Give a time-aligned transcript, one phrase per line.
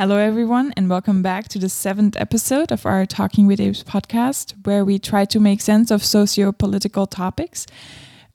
[0.00, 4.54] Hello, everyone, and welcome back to the seventh episode of our Talking with Apes podcast,
[4.64, 7.66] where we try to make sense of socio political topics.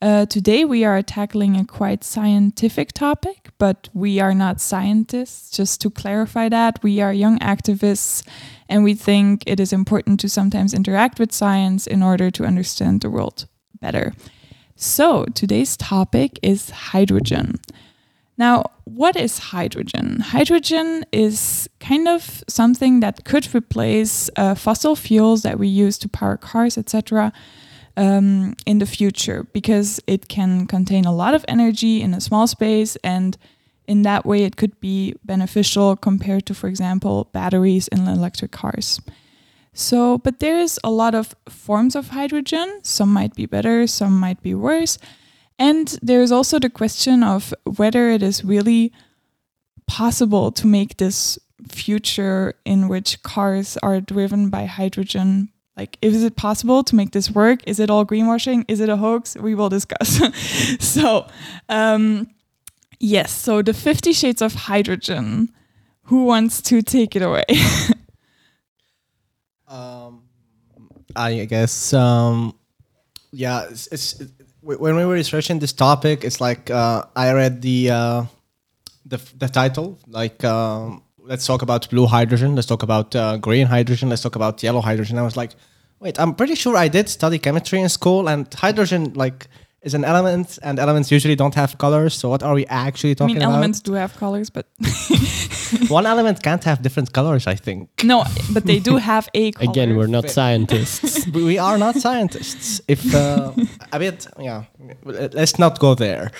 [0.02, 5.55] Uh, today, we are tackling a quite scientific topic, but we are not scientists.
[5.55, 8.27] Just to clarify that, we are young activists,
[8.68, 13.00] and we think it is important to sometimes interact with science in order to understand
[13.00, 13.45] the world
[13.80, 14.11] better.
[14.75, 17.61] So, today's topic is hydrogen.
[18.38, 20.20] Now, what is hydrogen?
[20.20, 26.09] Hydrogen is kind of something that could replace uh, fossil fuels that we use to
[26.09, 27.31] power cars, etc.,
[27.95, 32.48] um, in the future because it can contain a lot of energy in a small
[32.48, 33.38] space, and
[33.88, 39.00] in that way, it could be beneficial compared to, for example, batteries in electric cars.
[39.73, 42.80] So, but there's a lot of forms of hydrogen.
[42.84, 44.97] Some might be better, some might be worse.
[45.59, 48.91] And there's also the question of whether it is really
[49.88, 55.50] possible to make this future in which cars are driven by hydrogen.
[55.78, 57.61] Like, is it possible to make this work?
[57.66, 58.66] Is it all greenwashing?
[58.67, 59.36] Is it a hoax?
[59.36, 60.22] We will discuss.
[60.80, 61.28] so,
[61.69, 62.30] um,
[63.00, 65.52] yes, so the 50 Shades of Hydrogen.
[66.08, 67.45] Who wants to take it away?
[69.69, 70.23] um,
[71.16, 72.53] I guess, um,
[73.31, 74.19] yeah, it's, it's
[74.64, 78.23] when we were researching this topic, it's like uh, I read the uh,
[79.06, 80.00] the the title.
[80.08, 82.56] Like, um, let's talk about blue hydrogen.
[82.56, 84.09] Let's talk about uh, green hydrogen.
[84.09, 85.17] Let's talk about yellow hydrogen.
[85.17, 85.52] I was like,
[86.00, 89.47] wait, I'm pretty sure I did study chemistry in school, and hydrogen like
[89.84, 92.14] is an element, and elements usually don't have colors.
[92.14, 93.44] So what are we actually talking about?
[93.44, 93.56] I mean, about?
[93.56, 94.66] elements do have colors, but
[95.90, 97.48] one element can't have different colors.
[97.48, 97.90] I think.
[98.03, 99.70] no, but they do have a color.
[99.72, 101.28] Again, we're not scientists.
[101.28, 102.81] we we are not scientists.
[102.88, 103.52] If uh,
[103.92, 104.64] a bit, yeah,
[105.03, 106.31] let's not go there.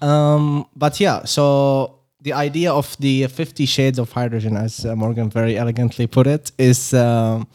[0.00, 5.30] Um, but yeah, so the idea of the Fifty Shades of Hydrogen, as uh, Morgan
[5.30, 6.94] very elegantly put it, is.
[6.94, 7.46] Um,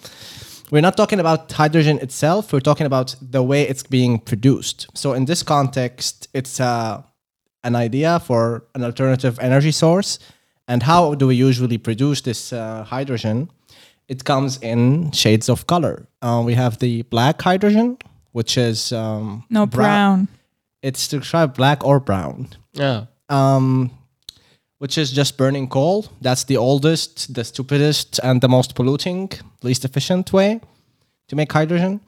[0.72, 2.52] we're not talking about hydrogen itself.
[2.53, 4.87] We're talking about the way it's being produced.
[4.93, 7.04] So in this context, it's uh,
[7.64, 10.17] an idea for an alternative energy source.
[10.67, 13.49] And how do we usually produce this uh, hydrogen?
[14.08, 16.08] It comes in shades of color.
[16.21, 17.98] Uh, we have the black hydrogen,
[18.32, 20.30] which is um, no brown.
[20.82, 22.48] It's described black or brown.
[22.73, 23.05] yeah.
[23.30, 23.92] Um,
[24.81, 26.08] which is just burning coal.
[26.21, 29.30] That's the oldest, the stupidest, and the most polluting,
[29.61, 30.59] least efficient way
[31.27, 32.02] to make hydrogen.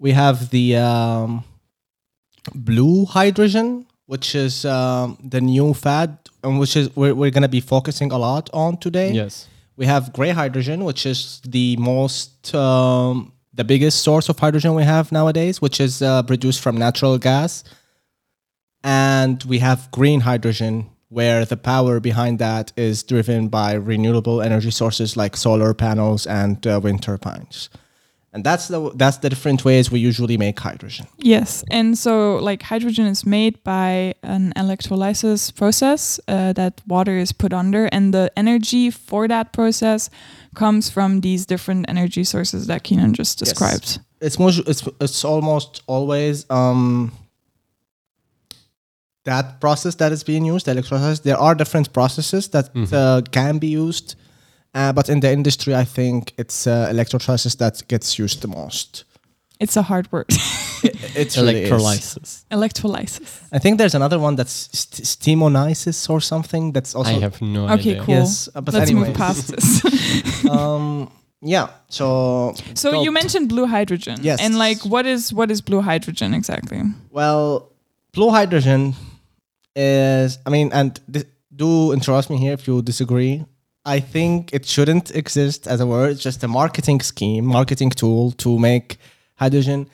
[0.00, 1.44] We have the um,
[2.52, 7.54] blue hydrogen, which is um, the new fad, and which is we're, we're going to
[7.60, 9.12] be focusing a lot on today.
[9.12, 9.46] Yes.
[9.76, 14.82] We have gray hydrogen, which is the most, um, the biggest source of hydrogen we
[14.82, 17.62] have nowadays, which is uh, produced from natural gas.
[18.82, 24.70] And we have green hydrogen, where the power behind that is driven by renewable energy
[24.70, 27.70] sources like solar panels and uh, wind turbines.
[28.32, 31.06] And that's the that's the different ways we usually make hydrogen.
[31.16, 37.32] Yes, and so like hydrogen is made by an electrolysis process uh, that water is
[37.32, 40.10] put under, and the energy for that process
[40.54, 43.48] comes from these different energy sources that Keenan just Yes.
[43.50, 44.00] described.
[44.20, 47.12] It's most, it's it's almost always um,
[49.26, 51.20] that process that is being used, the electrolysis.
[51.20, 54.14] There are different processes that uh, can be used,
[54.74, 59.04] uh, but in the industry, I think it's uh, electrolysis that gets used the most.
[59.60, 60.26] It's a hard word.
[60.82, 61.64] It, it really.
[61.64, 62.44] Electrolysis.
[62.50, 63.40] Electrolysis.
[63.50, 66.72] I think there's another one that's st- steamolysis or something.
[66.72, 68.02] That's also I have no Okay, idea.
[68.04, 68.14] cool.
[68.14, 69.08] Yes, uh, but Let's anyways.
[69.08, 70.44] move past this.
[70.50, 71.10] um,
[71.40, 71.68] yeah.
[71.88, 74.18] So so you mentioned blue hydrogen.
[74.22, 74.38] Yes.
[74.40, 76.82] And like, what is what is blue hydrogen exactly?
[77.10, 77.72] Well,
[78.12, 78.94] blue hydrogen
[79.76, 83.44] is, I mean, and th- do interrupt me here if you disagree.
[83.84, 86.10] I think it shouldn't exist as a word.
[86.12, 88.96] It's just a marketing scheme, marketing tool to make
[89.36, 89.88] hydrogen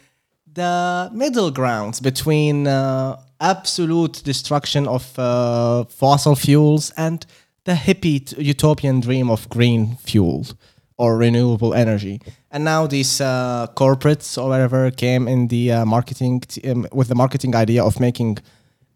[0.54, 7.26] the middle grounds between uh, absolute destruction of uh, fossil fuels and
[7.64, 10.46] the hippie t- utopian dream of green fuel
[10.98, 12.20] or renewable energy.
[12.50, 17.08] And now these uh, corporates or whatever came in the uh, marketing t- um, with
[17.08, 18.38] the marketing idea of making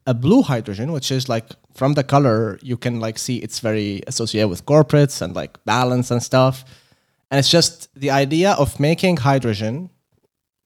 [0.06, 4.02] a blue hydrogen, which is like from the color you can like see it's very
[4.06, 6.64] associated with corporates and like balance and stuff.
[7.30, 9.90] And it's just the idea of making hydrogen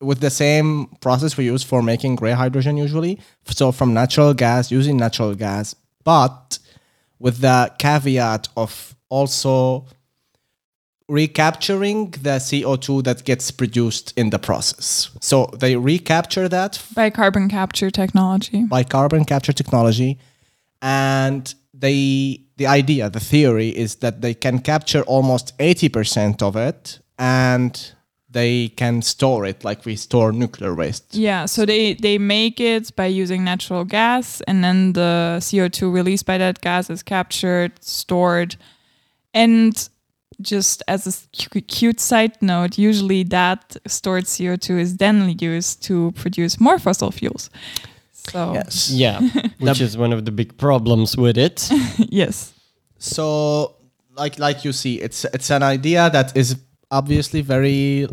[0.00, 3.18] with the same process we use for making gray hydrogen usually.
[3.46, 6.58] So from natural gas, using natural gas, but
[7.18, 9.86] with the caveat of also
[11.10, 15.10] recapturing the CO2 that gets produced in the process.
[15.20, 18.64] So they recapture that By carbon capture technology.
[18.66, 20.18] by carbon capture technology
[20.80, 27.00] and they the idea, the theory is that they can capture almost 80% of it
[27.18, 27.92] and
[28.28, 31.14] they can store it like we store nuclear waste.
[31.14, 35.90] Yeah, so they they make it by using natural gas, and then the CO two
[35.90, 38.56] released by that gas is captured, stored,
[39.34, 39.88] and
[40.42, 46.12] just as a cute side note, usually that stored CO two is then used to
[46.12, 47.50] produce more fossil fuels.
[48.12, 48.90] So Yes.
[48.90, 49.20] Yeah,
[49.58, 51.68] which is one of the big problems with it.
[51.98, 52.52] yes,
[52.98, 53.76] So
[54.16, 56.56] like like you see, it's it's an idea that is
[56.90, 58.06] obviously very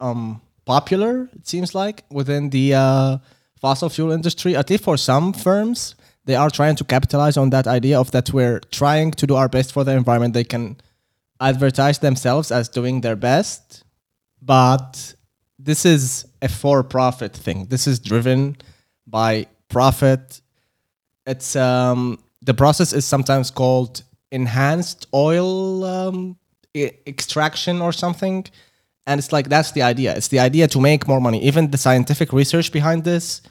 [0.00, 3.18] um popular, it seems like, within the uh,
[3.60, 5.94] fossil fuel industry, at least for some firms.
[6.26, 9.48] They are trying to capitalize on that idea of that we're trying to do our
[9.48, 10.34] best for the environment.
[10.34, 10.76] They can
[11.40, 13.84] advertise themselves as doing their best,
[14.42, 15.14] but
[15.58, 17.66] this is a for-profit thing.
[17.66, 18.56] This is driven
[19.06, 20.40] by profit.
[21.26, 26.36] It's um, the process is sometimes called enhanced oil um,
[26.74, 28.46] e- extraction or something,
[29.06, 30.14] and it's like that's the idea.
[30.16, 31.42] It's the idea to make more money.
[31.44, 33.42] Even the scientific research behind this,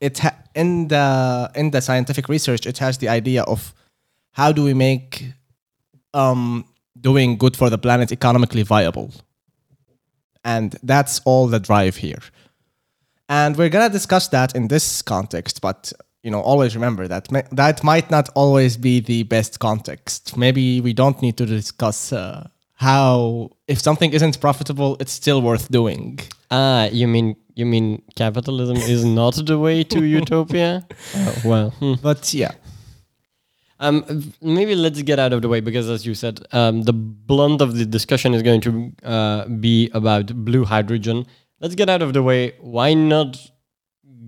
[0.00, 3.74] it ha- in the in the scientific research, it has the idea of
[4.32, 5.32] how do we make
[6.12, 6.64] um,
[7.00, 9.12] doing good for the planet economically viable,
[10.44, 12.20] and that's all the drive here.
[13.28, 15.92] And we're gonna discuss that in this context, but
[16.22, 20.36] you know, always remember that that might not always be the best context.
[20.36, 25.70] Maybe we don't need to discuss uh, how if something isn't profitable, it's still worth
[25.70, 26.18] doing.
[26.50, 30.86] Ah, you mean you mean capitalism is not the way to utopia?
[31.14, 31.94] Oh, well, hmm.
[32.02, 32.52] But yeah,
[33.80, 37.60] um, maybe let's get out of the way because, as you said, um, the blunt
[37.60, 41.26] of the discussion is going to uh, be about blue hydrogen.
[41.60, 42.54] Let's get out of the way.
[42.60, 43.36] Why not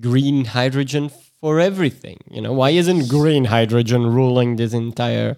[0.01, 1.11] green hydrogen
[1.41, 2.19] for everything?
[2.31, 5.37] You know, why isn't green hydrogen ruling this entire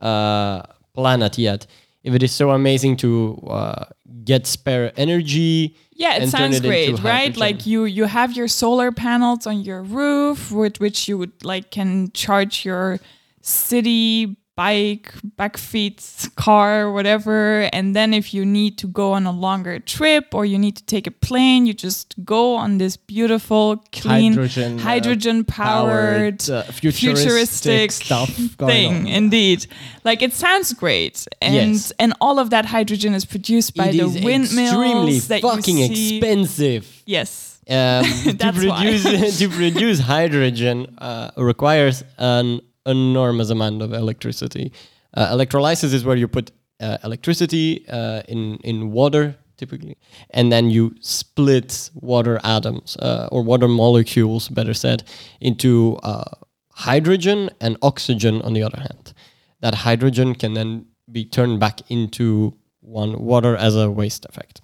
[0.00, 0.62] uh,
[0.94, 1.66] planet yet?
[2.02, 3.84] If it is so amazing to uh,
[4.24, 7.02] get spare energy, yeah, it sounds it great, right?
[7.02, 7.40] hydrogen.
[7.40, 11.70] Like you you have your solar panels on your roof, with which you would like
[11.70, 13.00] can charge your
[13.40, 17.62] city bike, backfeet car, whatever.
[17.72, 20.84] And then if you need to go on a longer trip or you need to
[20.84, 26.64] take a plane, you just go on this beautiful, clean, Hydrogen, uh, hydrogen powered, uh,
[26.64, 28.96] futuristic, stuff thing.
[28.96, 29.06] on.
[29.06, 29.66] Indeed,
[30.04, 31.92] like it sounds great, and Yes.
[31.98, 35.78] and all of that hydrogen is produced by it the is windmills extremely that fucking
[35.78, 36.16] you see.
[36.18, 37.02] expensive.
[37.06, 37.58] Yes.
[37.70, 38.04] um,
[38.38, 44.72] to produce to produce hydrogen uh, requires an enormous amount of electricity.
[45.14, 46.50] Uh, electrolysis is where you put
[46.80, 49.98] uh, electricity uh, in in water typically,
[50.30, 55.02] and then you split water atoms uh, or water molecules, better said,
[55.40, 56.24] into uh,
[56.72, 58.40] hydrogen and oxygen.
[58.42, 59.12] On the other hand,
[59.60, 64.62] that hydrogen can then be turned back into one water as a waste effect.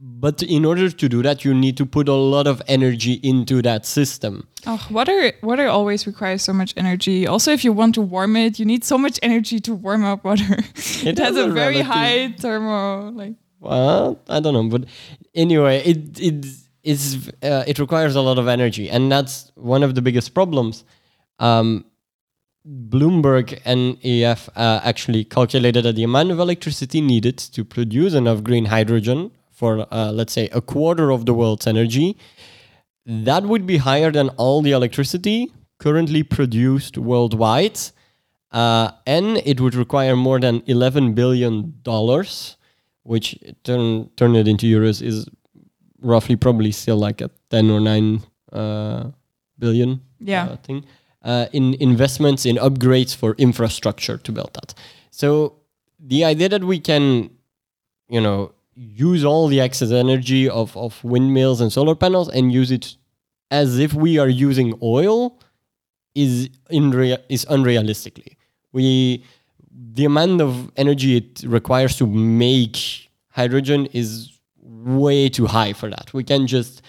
[0.00, 3.60] But in order to do that, you need to put a lot of energy into
[3.62, 4.46] that system.
[4.64, 7.26] Oh, water water always requires so much energy.
[7.26, 10.22] Also, if you want to warm it, you need so much energy to warm up
[10.24, 10.58] water.
[11.02, 14.84] it, has has a a very relative- high thermo like Well, I don't know, but
[15.34, 16.46] anyway, it it
[16.84, 20.84] is uh, it requires a lot of energy, and that's one of the biggest problems.
[21.40, 21.84] Um,
[22.66, 29.30] BloombergNEF uh, actually calculated that the amount of electricity needed to produce enough green hydrogen
[29.58, 32.16] for, uh, let's say, a quarter of the world's energy,
[33.26, 35.38] that would be higher than all the electricity
[35.78, 37.78] currently produced worldwide,
[38.52, 42.56] uh, and it would require more than eleven billion dollars,
[43.02, 43.26] which
[43.64, 45.26] turn turn it into euros is
[46.00, 48.20] roughly probably still like a ten or nine
[48.52, 49.10] uh,
[49.58, 50.44] billion Yeah.
[50.52, 50.84] uh, thing
[51.24, 54.74] uh, in investments in upgrades for infrastructure to build that.
[55.10, 55.54] So
[55.98, 57.30] the idea that we can,
[58.08, 62.70] you know, use all the excess energy of, of windmills and solar panels and use
[62.70, 62.96] it
[63.50, 65.40] as if we are using oil
[66.14, 68.36] is in rea- is unrealistically.
[68.72, 69.24] We
[69.70, 76.12] the amount of energy it requires to make hydrogen is way too high for that.
[76.12, 76.82] We can just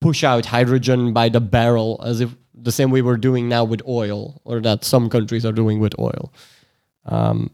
[0.00, 3.82] push out hydrogen by the barrel as if the same way we're doing now with
[3.86, 6.32] oil, or that some countries are doing with oil.
[7.04, 7.50] Um,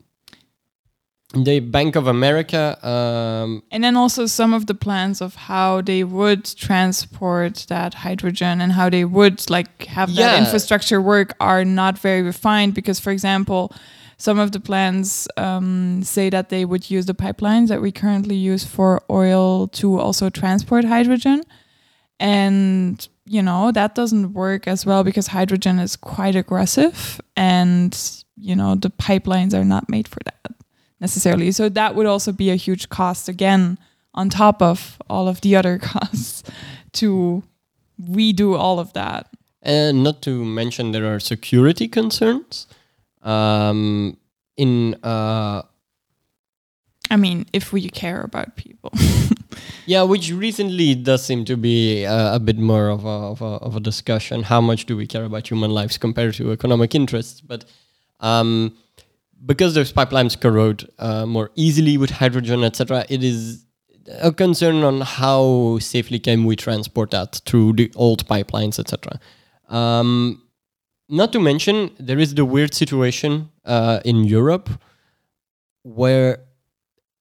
[1.32, 6.02] the Bank of America, um, and then also some of the plans of how they
[6.02, 10.38] would transport that hydrogen and how they would like have that Yeah.
[10.38, 13.72] infrastructure work are not very refined because for example
[14.16, 18.34] some of the plans um, say that they would use the pipelines that we currently
[18.34, 21.42] use for oil to also transport hydrogen
[22.18, 27.96] and you know, that doesn't work as well because hydrogen is quite aggressive and,
[28.36, 30.52] you know, the pipelines are not made for that
[31.00, 31.50] necessarily.
[31.52, 33.78] So that would also be a huge cost again
[34.14, 36.42] on top of all of the other costs
[36.92, 37.42] to
[38.00, 39.28] redo all of that.
[39.62, 42.66] And not to mention, there are security concerns.
[43.22, 44.16] Um,
[44.56, 45.62] in uh,
[47.10, 48.92] I mean, if we care about people.
[49.86, 53.56] yeah, which recently does seem to be uh, a bit more of a, of, a,
[53.66, 54.44] of a discussion.
[54.44, 57.40] How much do we care about human lives compared to economic interests?
[57.40, 57.64] But
[58.20, 58.76] um,
[59.44, 63.66] because those pipelines corrode uh, more easily with hydrogen, etc., it is
[64.20, 69.20] a concern on how safely can we transport that through the old pipelines, etc.
[69.68, 70.42] Um,
[71.08, 74.70] not to mention, there is the weird situation uh, in Europe
[75.82, 76.38] where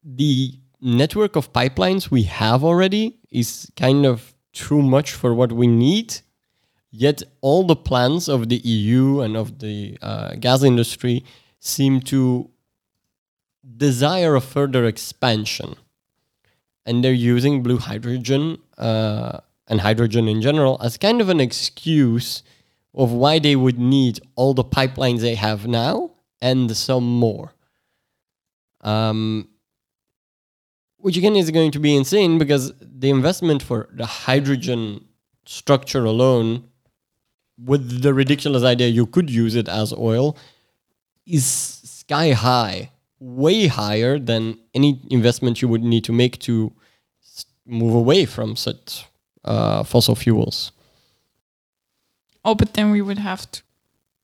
[0.04, 5.68] the network of pipelines we have already is kind of too much for what we
[5.68, 6.20] need.
[6.92, 11.24] Yet all the plans of the EU and of the uh, gas industry
[11.60, 12.50] seem to
[13.78, 15.76] desire a further expansion.
[16.86, 22.42] And they're using blue hydrogen uh, and hydrogen in general as kind of an excuse
[22.94, 26.12] of why they would need all the pipelines they have now
[26.42, 27.54] and some more.
[28.82, 29.50] Um,
[30.98, 35.06] which again is going to be insane because the investment for the hydrogen
[35.46, 36.66] structure alone,
[37.58, 40.38] with the ridiculous idea you could use it as oil,
[41.30, 46.74] is sky high, way higher than any investment you would need to make to
[47.66, 49.06] move away from such
[49.46, 50.72] uh, fossil fuels.
[52.44, 53.62] Oh, but then we would have to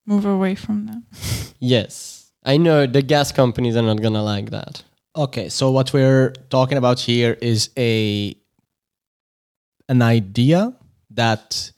[0.05, 1.05] move away from them.
[1.59, 4.83] yes, I know the gas companies are not gonna like that.
[5.15, 8.35] Okay, so what we're talking about here is a
[9.87, 10.73] an idea
[11.11, 11.71] that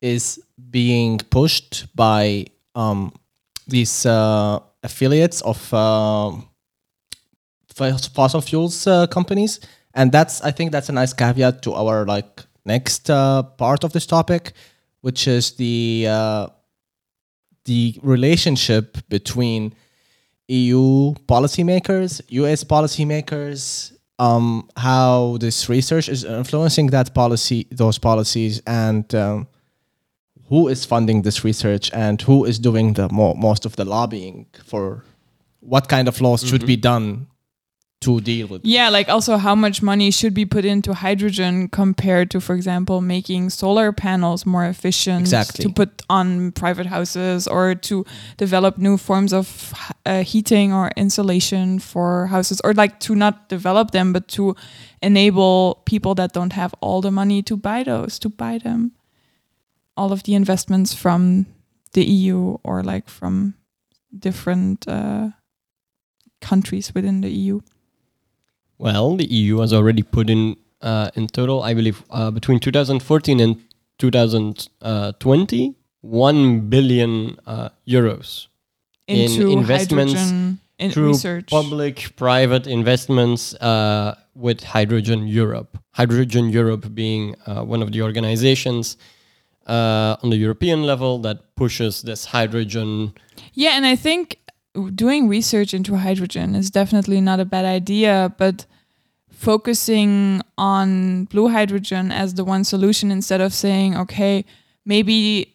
[0.00, 3.12] is being pushed by um,
[3.70, 6.32] these uh, affiliates of uh,
[8.14, 9.60] fossil fuels uh, companies,
[9.94, 14.06] and that's I think that's a nice caveat to our like next part of this
[14.06, 14.52] topic,
[15.00, 16.06] which is the
[17.64, 19.74] the relationship between
[20.48, 29.14] EU policymakers, US policymakers, um, how this research is influencing that policy, those policies, and
[29.14, 29.46] um,
[30.50, 34.46] who is funding this research and who is doing the mo- most of the lobbying
[34.64, 35.04] for
[35.60, 36.50] what kind of laws mm-hmm.
[36.50, 37.28] should be done
[38.00, 38.64] to deal with.
[38.64, 43.02] Yeah, like also how much money should be put into hydrogen compared to, for example,
[43.02, 45.64] making solar panels more efficient exactly.
[45.64, 48.04] to put on private houses or to
[48.38, 49.74] develop new forms of
[50.06, 54.56] uh, heating or insulation for houses, or like to not develop them, but to
[55.02, 58.92] enable people that don't have all the money to buy those to buy them.
[60.00, 61.46] All of the investments from
[61.92, 63.54] the EU or like from
[64.18, 65.28] different uh,
[66.40, 67.60] countries within the EU.
[68.78, 73.40] Well, the EU has already put in uh, in total, I believe, uh, between 2014
[73.40, 73.56] and
[73.98, 78.46] 2020, one billion uh, euros
[79.06, 80.14] Into in investments
[80.78, 81.48] in through research.
[81.50, 85.78] public private investments uh, with Hydrogen Europe.
[85.92, 88.96] Hydrogen Europe being uh, one of the organizations
[89.70, 93.14] uh, on the European level that pushes this hydrogen.
[93.54, 94.38] Yeah, and I think
[94.94, 98.66] doing research into hydrogen is definitely not a bad idea, but
[99.30, 104.44] focusing on blue hydrogen as the one solution instead of saying, okay,
[104.84, 105.54] maybe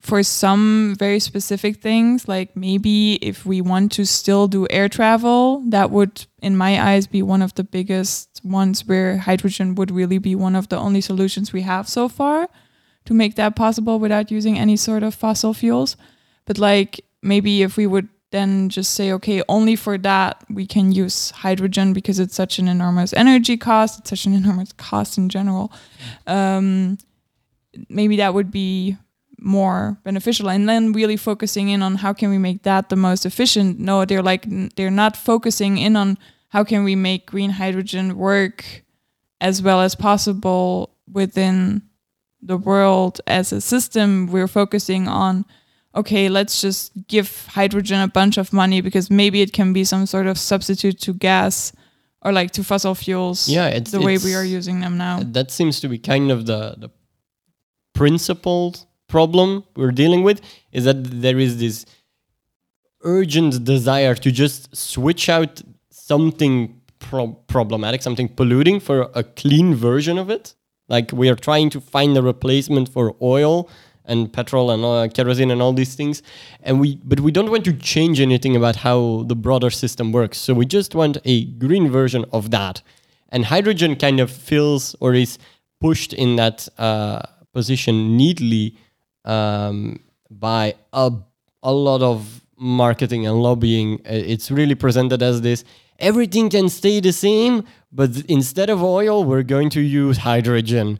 [0.00, 5.64] for some very specific things, like maybe if we want to still do air travel,
[5.66, 10.18] that would, in my eyes, be one of the biggest ones where hydrogen would really
[10.18, 12.48] be one of the only solutions we have so far
[13.06, 15.96] to make that possible without using any sort of fossil fuels.
[16.44, 20.92] But like maybe if we would then just say, okay, only for that we can
[20.92, 25.28] use hydrogen because it's such an enormous energy cost, it's such an enormous cost in
[25.28, 25.72] general.
[26.26, 26.98] Um,
[27.88, 28.96] maybe that would be
[29.38, 33.26] more beneficial and then really focusing in on how can we make that the most
[33.26, 34.46] efficient no they're like
[34.76, 36.16] they're not focusing in on
[36.48, 38.82] how can we make green hydrogen work
[39.42, 41.82] as well as possible within
[42.42, 45.44] the world as a system we're focusing on
[45.96, 50.04] okay, let's just give hydrogen a bunch of money because maybe it can be some
[50.04, 51.72] sort of substitute to gas
[52.22, 53.48] or like to fossil fuels.
[53.48, 55.22] Yeah, it's the way it's, we are using them now.
[55.22, 56.90] That seems to be kind of the the
[57.94, 60.40] principled problem we're dealing with
[60.72, 61.86] is that there is this
[63.02, 70.18] urgent desire to just switch out something pro- problematic, something polluting for a clean version
[70.18, 70.54] of it.
[70.88, 73.68] Like we are trying to find a replacement for oil
[74.04, 76.22] and petrol and uh, kerosene and all these things,
[76.62, 80.38] and we but we don't want to change anything about how the broader system works.
[80.38, 82.82] So we just want a green version of that,
[83.30, 85.38] and hydrogen kind of fills or is
[85.80, 88.76] pushed in that uh, position neatly
[89.24, 89.98] um,
[90.30, 91.12] by a
[91.64, 94.00] a lot of marketing and lobbying.
[94.04, 95.64] It's really presented as this
[95.98, 97.64] everything can stay the same,
[97.96, 100.98] but instead of oil, we're going to use hydrogen.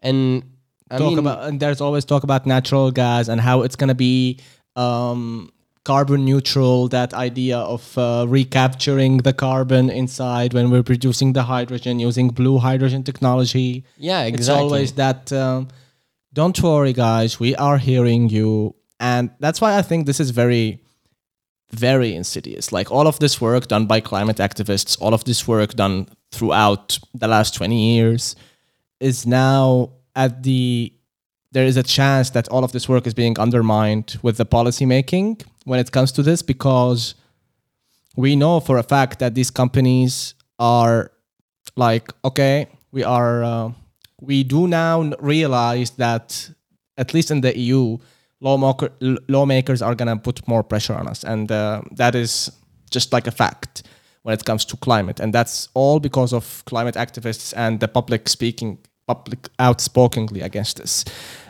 [0.00, 0.42] And
[0.90, 3.94] I talk mean, about and there's always talk about natural gas and how it's gonna
[3.94, 4.38] be
[4.74, 5.52] um,
[5.84, 6.88] carbon neutral.
[6.88, 12.58] That idea of uh, recapturing the carbon inside when we're producing the hydrogen using blue
[12.58, 13.84] hydrogen technology.
[13.98, 14.40] yeah, exactly.
[14.40, 15.32] It's always that.
[15.32, 15.68] Um,
[16.32, 17.40] don't worry, guys.
[17.40, 20.82] We are hearing you, and that's why I think this is very,
[21.70, 22.72] very insidious.
[22.72, 26.98] Like all of this work done by climate activists, all of this work done throughout
[27.14, 28.36] the last twenty years,
[29.00, 30.92] is now at the.
[31.50, 34.84] There is a chance that all of this work is being undermined with the policy
[34.84, 37.14] making when it comes to this because
[38.16, 41.12] we know for a fact that these companies are
[41.76, 43.70] like okay we are uh,
[44.20, 46.50] we do now realize that
[46.96, 47.96] at least in the EU
[48.40, 48.90] lawmaker,
[49.28, 52.50] lawmakers are going to put more pressure on us and uh, that is
[52.90, 53.84] just like a fact
[54.22, 55.20] when it comes to climate.
[55.20, 61.04] And that's all because of climate activists and the public speaking public outspokenly against this.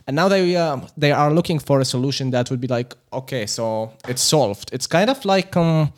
[0.07, 3.47] And now they uh, they are looking for a solution that would be like okay
[3.47, 4.71] so it's solved.
[4.73, 5.93] It's kind of like um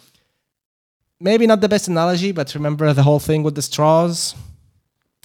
[1.20, 4.34] maybe not the best analogy but remember the whole thing with the straws?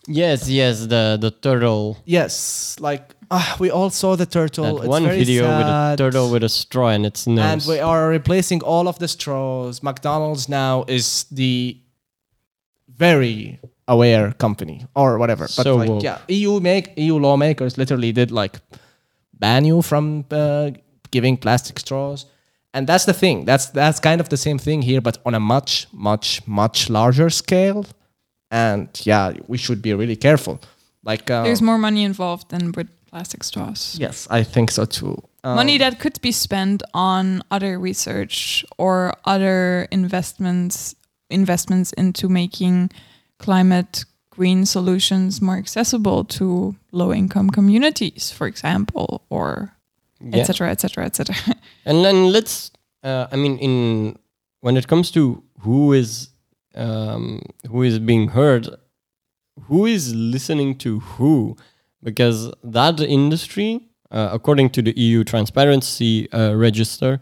[0.08, 1.98] Yes, yes, the the turtle.
[2.06, 4.65] yes like ah, we all saw the turtle.
[4.65, 7.39] That It's one very video with a turtle with a straw in its nose.
[7.46, 9.82] and we are replacing all of the straws.
[9.84, 11.77] Mcdonald's now is the
[12.98, 15.44] very aware company or whatever.
[15.44, 16.03] But So like woke.
[16.03, 18.60] yeah eu make eu lawmakers literally did like
[19.34, 20.72] ban you from uh,
[21.12, 22.25] giving plastic straws.
[22.74, 23.46] And that's the thing.
[23.46, 27.29] That's that's kind of the same thing here but on a much much much larger
[27.29, 27.86] scale.
[28.51, 30.60] And yeah we should be really careful.
[31.04, 33.95] Like uh, There's more money involved than with plastic straws.
[33.99, 35.15] yes i think so too
[35.47, 40.95] Um, money that could be spent on other research or other investments
[41.30, 42.89] investments into making
[43.45, 44.06] climate
[44.38, 49.71] green solutions more accessible to low income communities for example or
[50.19, 50.39] Yeah.
[50.41, 51.36] etc etc etc
[51.86, 52.71] And then let's,
[53.04, 53.73] uh, I mean, in
[54.65, 55.21] when it comes to
[55.63, 56.30] who is
[56.84, 57.39] um,
[57.71, 58.63] who is being heard,
[59.69, 61.56] who is listening to who,
[62.06, 67.20] because that industry, uh, according to the EU Transparency uh, Register,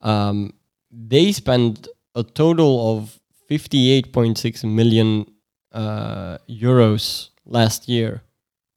[0.00, 0.54] um,
[0.90, 5.26] they spend a total of 58.6 million
[5.72, 8.22] uh, euros last year,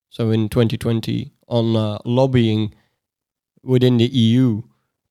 [0.09, 2.75] so in 2020, on uh, lobbying
[3.63, 4.61] within the EU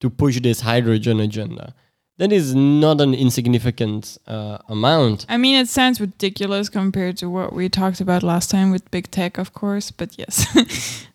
[0.00, 1.74] to push this hydrogen agenda.
[2.18, 5.24] That is not an insignificant uh, amount.
[5.28, 9.06] i mean it sounds ridiculous compared to what we talked about last time with big
[9.10, 10.46] tech of course but yes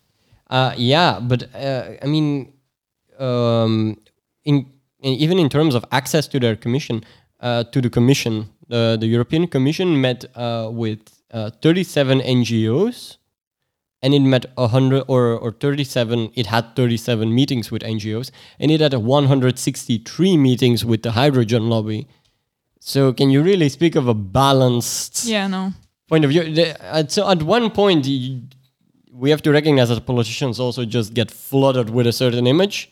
[0.50, 2.52] Uh, yeah, but uh, I mean,
[3.18, 3.96] um,
[4.44, 4.66] in,
[5.00, 7.02] in even in terms of access to their commission,
[7.40, 11.00] uh, to the commission, the the European Commission met uh, with
[11.32, 13.16] uh, 37 NGOs,
[14.04, 16.30] and it met 100 or or 37.
[16.34, 22.06] It had 37 meetings with NGOs, and it had 163 meetings with the hydrogen lobby.
[22.80, 25.24] So, can you really speak of a balanced?
[25.24, 25.72] yeah no
[26.08, 26.42] point of view.
[26.80, 28.06] At, so at one point,
[29.12, 32.90] we have to recognize that politicians also just get flooded with a certain image,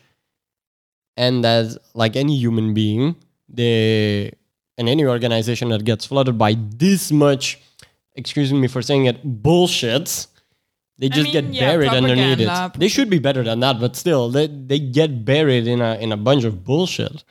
[1.15, 3.15] and that, like any human being,
[3.47, 4.33] they
[4.77, 7.61] and any organization that gets flooded by this much,
[8.15, 10.27] excuse me for saying it, bullshit.
[10.99, 12.79] They just get mean, yeah, buried underneath it.
[12.79, 16.11] They should be better than that, but still, they they get buried in a in
[16.11, 17.23] a bunch of bullshit.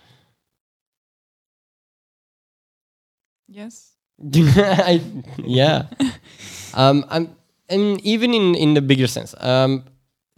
[3.52, 3.92] yes
[4.34, 5.00] I,
[5.38, 5.86] yeah.
[6.74, 7.34] um, I'm,
[7.68, 9.84] and even in in the bigger sense, um,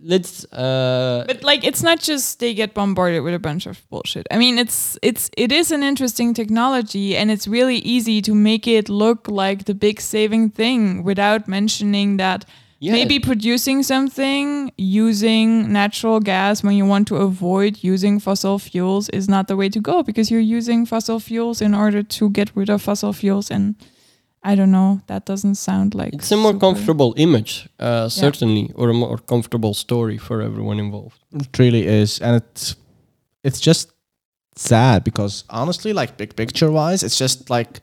[0.01, 0.45] let's.
[0.53, 4.39] Uh, but like it's not just they get bombarded with a bunch of bullshit i
[4.39, 8.89] mean it's it's it is an interesting technology and it's really easy to make it
[8.89, 12.47] look like the big saving thing without mentioning that
[12.85, 12.93] Yeah.
[12.99, 19.27] maybe producing something using natural gas when you want to avoid using fossil fuels is
[19.35, 22.69] not the way to go because you're using fossil fuels in order to get rid
[22.75, 23.75] of fossil fuels and
[24.51, 28.91] i don't know that doesn't sound like it's a more comfortable image, uh, certainly, or
[28.91, 31.19] a more comfortable story for everyone involved.
[31.33, 32.77] It really is, and it's
[33.43, 33.93] it's just
[34.57, 37.81] sad because honestly, like big picture wise, it's just like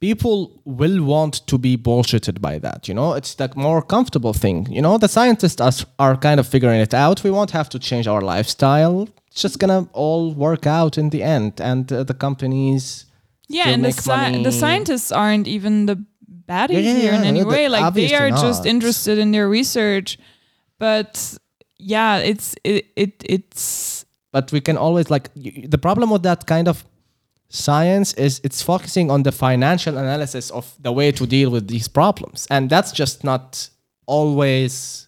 [0.00, 2.88] people will want to be bullshitted by that.
[2.88, 4.66] You know, it's the more comfortable thing.
[4.70, 7.24] You know, the scientists are, are kind of figuring it out.
[7.24, 9.08] We won't have to change our lifestyle.
[9.30, 13.06] It's just gonna all work out in the end, and uh, the companies.
[13.48, 14.42] Yeah, and the, money.
[14.42, 16.04] the scientists aren't even the
[16.48, 17.68] baddies Yeah, yeah, here in yeah, any way.
[17.68, 20.18] Like they are just interested in their research,
[20.78, 21.38] but
[21.78, 26.68] yeah, it's it, it it's but we can always like the problem with that kind
[26.68, 26.84] of
[27.50, 31.88] science is it's focusing on the financial analysis of the way to deal with these
[31.88, 33.70] problems and that's just not
[34.06, 35.06] always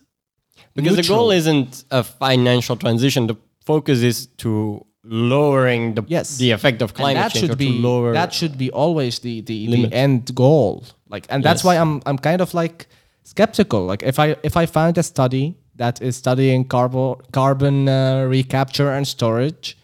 [0.75, 3.27] because the goal isn't a financial transition.
[3.27, 6.39] The focus is to lowering the Yes.
[6.39, 8.71] the effect of And climate that change or should to be lower that should be
[8.71, 11.65] always the the, the end goal like and that's Yes.
[11.65, 12.87] why i'm i'm kind of like
[13.25, 18.25] skeptical like if i if i find a study that is studying carbon carbon uh,
[18.29, 19.77] recapture and storage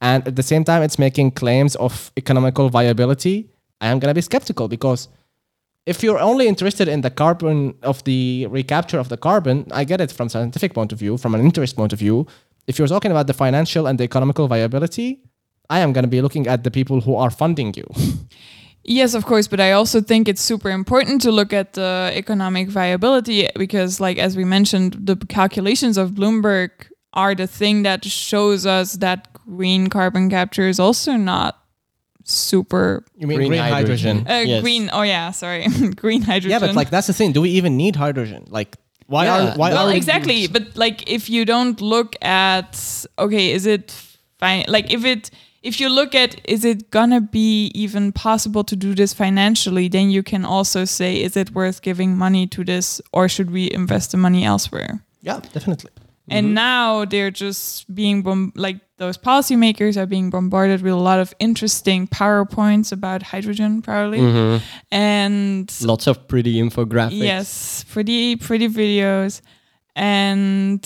[0.00, 3.48] and at the same time it's making claims of economical viability.
[3.80, 5.08] I am going to be skeptical because
[5.86, 10.00] if you're only interested in the carbon of the recapture of the carbon i get
[10.00, 12.26] it from scientific point of view from an interest point of view.
[12.66, 15.20] If you're talking about the financial and the economical viability
[15.70, 17.86] i am going to be looking at the people who are funding you.
[18.88, 22.68] Yes, of course, but I also think it's super important to look at the economic
[22.68, 26.70] viability because, like as we mentioned, the calculations of Bloomberg
[27.16, 31.58] are the thing that shows us that green carbon capture is also not
[32.24, 34.62] super you mean green, hydrogen, uh, Yes.
[34.62, 34.90] green.
[34.92, 36.50] Oh yeah, sorry, green hydrogen.
[36.50, 38.76] yeah but like that's the thing do we even need hydrogen like
[39.06, 40.48] why Yeah, are why well, are we- exactly.
[40.48, 43.92] But like, if you don't look at okay, is it
[44.40, 44.64] fine?
[44.66, 45.30] Like, if it
[45.62, 50.10] if you look at is it gonna be even possible to do this financially, then
[50.10, 54.10] you can also say is it worth giving money to this, or should we invest
[54.10, 55.00] the money elsewhere?
[55.22, 55.90] yeah definitely
[56.28, 61.20] And now they're just being bom- like those policymakers are being bombarded with a lot
[61.20, 64.60] of interesting powerpoints about hydrogen, probably, Mhm.
[64.90, 67.12] and lots of pretty infographics.
[67.22, 69.40] Yes, pretty pretty videos,
[69.94, 70.82] and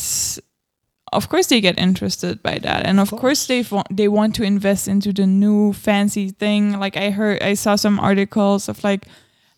[1.12, 3.46] of course they get interested by that, and of, course.
[3.46, 6.78] they want they want to invest into the new fancy thing.
[6.78, 9.06] Like I heard, I saw some articles of like.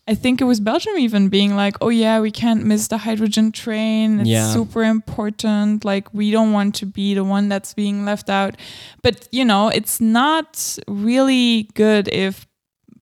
[0.05, 3.51] I think it was Belgium even being like, oh yeah, we can't miss the hydrogen
[3.53, 4.19] train.
[4.19, 4.51] It's Yeah.
[4.53, 5.85] super important.
[5.85, 8.55] Like we don't want to be the one that's being left out.
[9.01, 12.45] But you know, it's not really good if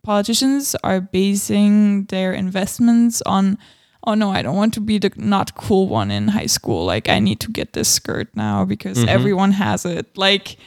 [0.03, 3.57] politicians are basing their investments on
[4.07, 7.07] oh no i don't want to be the not cool one in high school like
[7.07, 9.07] i need to get this skirt now because Mhm.
[9.07, 10.57] everyone has it like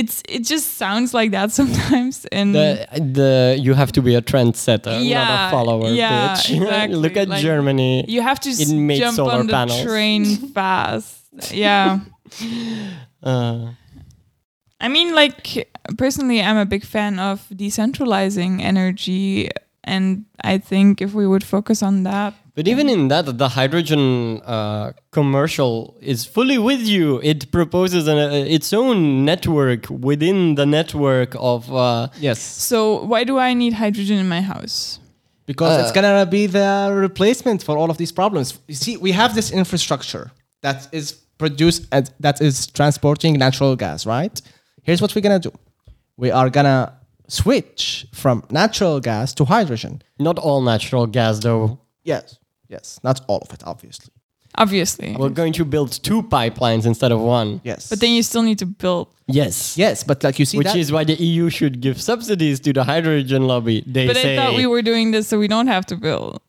[0.00, 2.86] it's it just sounds like that sometimes and The
[3.18, 3.32] the
[3.66, 6.56] you have to be a trendsetter, not a follower, yeah, bitch.
[6.62, 6.96] exactly.
[7.04, 8.04] Look at Like, Germany.
[8.08, 9.82] you have to It made jump solar on the panels.
[9.82, 11.16] train fast
[11.52, 11.98] yeah
[13.22, 13.72] Uh,
[14.80, 19.50] I mean, like personally, I'm a big fan of decentralizing energy,
[19.94, 20.04] and
[20.52, 24.02] I think if we would focus on that, But even in that, the hydrogen
[24.56, 24.86] uh,
[25.18, 25.74] commercial
[26.12, 27.20] is fully with you.
[27.22, 28.98] It proposes an, uh, its own
[29.30, 31.60] network within the network of.
[31.72, 32.38] Uh, yes
[32.70, 32.78] so
[33.10, 34.98] why do I need hydrogen in my house?
[35.50, 36.70] because Uh, it's gonna be the
[37.08, 38.46] replacement for all of these problems.
[38.72, 40.26] You see, we have this infrastructure
[40.66, 41.06] that is
[41.42, 44.36] produced and that is transporting natural gas, right?
[44.86, 45.52] Here's what we're gonna do:
[46.22, 46.92] we are gonna
[47.28, 50.02] switch from natural gas to hydrogen.
[50.18, 51.78] not all natural gas, though.
[52.04, 52.38] Yes,
[52.68, 54.12] yes, not all of it, obviously.
[54.56, 57.60] Obviously, We're going to build two pipelines instead of one.
[57.62, 59.06] Yes, but then you still need to build.
[59.28, 59.76] Yes.
[59.78, 62.72] yes, but like you see, Which that, is why the EU should give subsidies to
[62.72, 63.84] the hydrogen lobby.
[63.86, 66.40] They But say, I thought we were doing this so we don't have to build.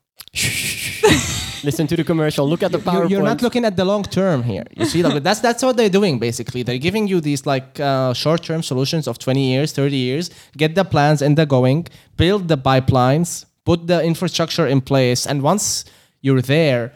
[1.63, 3.09] Listen to the commercial, look at the PowerPoint.
[3.09, 4.65] you're not looking at the long term here.
[4.75, 6.63] You see, like, that's that's what they're doing basically.
[6.63, 10.29] They're giving you these like uh, short term solutions of 20 years, 30 years.
[10.57, 15.41] Get the plans in the going, build the pipelines, put the infrastructure in place, and
[15.41, 15.85] once
[16.21, 16.93] you're there,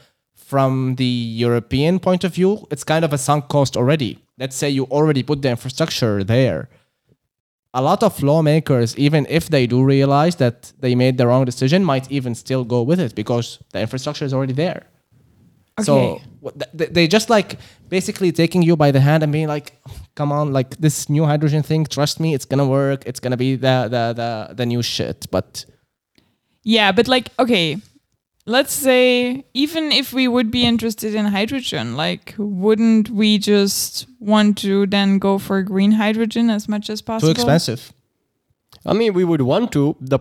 [0.54, 4.20] from the European point of view, it's kind of a sunk cost already.
[4.38, 6.70] Let's say you already put the infrastructure there.
[7.74, 11.84] A lot of lawmakers, even if they do realize that they made the wrong decision,
[11.84, 14.84] might even still go with it because the infrastructure is already there.
[15.82, 16.22] So Okay.
[16.78, 17.58] th- they just like
[17.90, 19.74] basically taking you by the hand and being like,
[20.16, 21.86] "Come on, like this new hydrogen thing.
[21.86, 23.04] Trust me, it's gonna work.
[23.08, 25.66] It's gonna be the the the, the new shit." But
[26.64, 27.78] Yeah, but like, okay,
[28.46, 34.58] let's say even if we would be interested in hydrogen, like, wouldn't we just want
[34.60, 37.34] to then go for green hydrogen as much as possible?
[37.34, 37.94] too expensive.
[38.86, 39.96] I mean, we would want to.
[40.02, 40.20] The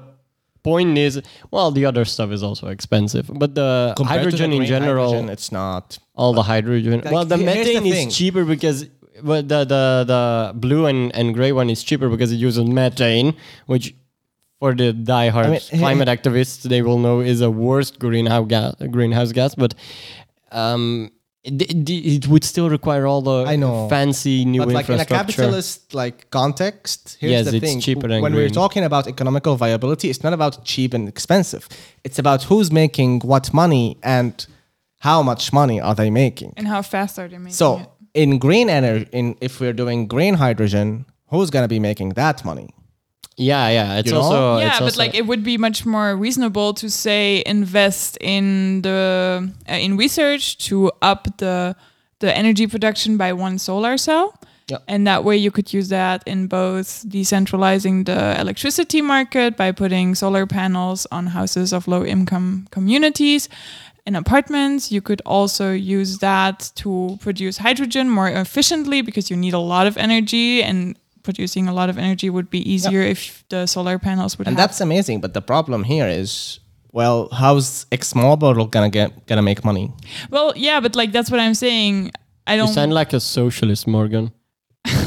[0.62, 4.52] point is, well, the other stuff is also expensive, but the Compared to the hydrogen
[4.52, 5.98] in general, hydrogen, it's not.
[6.14, 7.00] all the hydrogen.
[7.04, 8.08] Like, well, the here- here's the methane thing.
[8.08, 8.86] is cheaper because.
[9.22, 13.34] Well, the, the the blue and, and gray one is cheaper because it uses methane,
[13.66, 13.94] which
[14.62, 18.74] for the diehard I mean, climate activists, they will know is a worst greenhouse gas.
[18.96, 19.72] Greenhouse gas, but
[20.52, 21.10] um,
[21.42, 23.88] it, it, it would still require all the I know.
[23.88, 27.80] fancy new but like in a capitalist like context, here's Yes, the it's thing.
[27.80, 31.68] cheaper than when we're talking about economical viability, it's not about cheap and expensive.
[32.06, 34.32] It's about who's making what money and
[35.08, 36.50] how much money are they making.
[36.56, 37.88] And how fast are they making So it?
[38.22, 40.88] in green energy, in if we're doing green hydrogen,
[41.32, 42.68] who's gonna be making that money?
[43.36, 43.98] Yeah, yeah.
[43.98, 44.20] It's You know?
[44.22, 48.18] also yeah, it's but also- like it would be much more reasonable to say invest
[48.20, 51.74] in the uh, in research to up the
[52.20, 54.34] the energy production by one solar cell.
[54.68, 54.78] Yeah.
[54.86, 60.14] And that way you could use that in both decentralizing the electricity market by putting
[60.14, 63.48] solar panels on houses of low income communities
[64.06, 64.92] and apartments.
[64.92, 69.86] You could also use that to produce hydrogen more efficiently because you need a lot
[69.88, 74.38] of energy and producing a lot of energy would be easier if the solar panels
[74.38, 75.20] would And have that's amazing.
[75.20, 76.60] But the problem here is,
[76.92, 79.92] well, how's ExxonMobil gonna get gonna make money?
[80.30, 82.12] Well, yeah, but like that's what I'm saying.
[82.46, 84.32] I don't sound like a socialist, Morgan.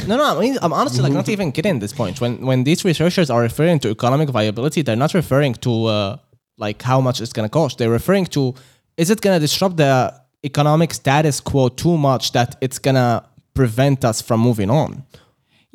[0.08, 0.38] No, no.
[0.38, 2.22] I mean, I'm honestly like not even getting this point.
[2.22, 6.18] When when these researchers are referring to economic viability, they're not referring to uh,
[6.58, 7.78] like how much it's gonna cost.
[7.78, 8.54] They're referring to
[8.98, 13.24] is it gonna disrupt the economic status quo too much that it's gonna
[13.54, 15.04] prevent us from moving on?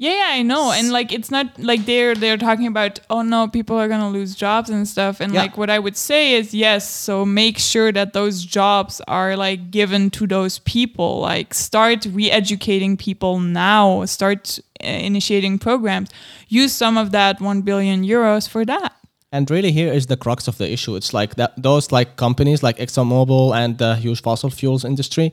[0.01, 0.73] Yeah, yeah, I know.
[0.73, 4.35] And like it's not like they're they're talking about oh no, people are gonna lose
[4.35, 5.21] jobs and stuff.
[5.21, 5.43] And Yeah.
[5.43, 9.71] like what I would say is yes, so make sure that those jobs are like
[9.71, 11.21] given to those people.
[11.21, 14.07] Like start re-educating people now.
[14.07, 16.09] Start uh, initiating programs.
[16.49, 18.93] Use some of that one billion euros for that.
[19.33, 20.97] And really, here is the crux of the issue.
[20.97, 25.31] It's like that those like companies like ExxonMobil and the huge fossil fuels industry.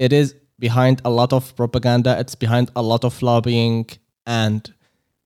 [0.00, 2.18] It is behind a lot of propaganda.
[2.18, 3.86] It's behind a lot of lobbying,
[4.28, 4.72] and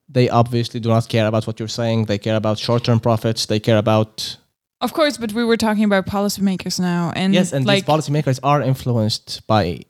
[0.09, 2.05] they obviously do not care about what you're saying.
[2.05, 3.45] They care about short-term profits.
[3.45, 4.37] They care about
[4.81, 8.39] Of course, but we were talking about policymakers now, and yes, and like these policymakers
[8.41, 9.85] are influenced by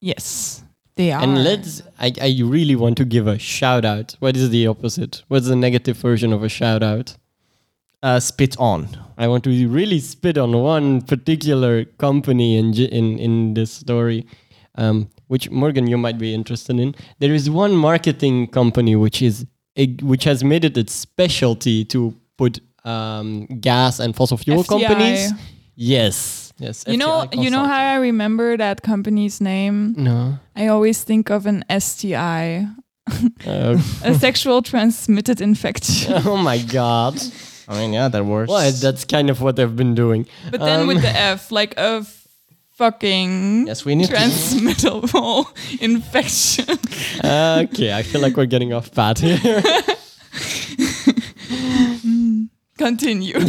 [0.00, 0.62] yes,
[0.94, 1.22] they are.
[1.22, 1.82] And let's.
[1.98, 4.16] I, I really want to give a shout out.
[4.20, 5.22] What is the opposite?
[5.28, 7.16] What's the negative version of a shout out?
[8.02, 8.88] uh, spit on.
[9.18, 14.26] I want to really spit on one particular company in in in this story,
[14.76, 16.94] um, which Morgan you might be interested in.
[17.20, 19.46] There is one marketing company which is
[20.02, 24.68] which has made it its specialty to put um, gas and fossil fuel FTI.
[24.68, 25.32] companies.
[25.76, 26.52] Yes.
[26.58, 27.94] Yes, You know, FTI you know how.
[27.94, 29.94] I remember that company's name.
[29.96, 30.38] No.
[30.54, 32.66] I always think of an STI,
[33.46, 36.12] Uh, a sexual transmitted infection.
[36.26, 37.14] oh my god.
[37.68, 38.44] I mean, yeah, there were.
[38.46, 40.26] Well, that's kind of what they've been doing.
[40.50, 42.04] But then Um, with the F, like a
[42.80, 45.44] fucking Yes, we need transmittable
[45.80, 46.64] infection.
[47.68, 49.38] okay, I feel like we're getting off path here.
[52.78, 53.36] Continue.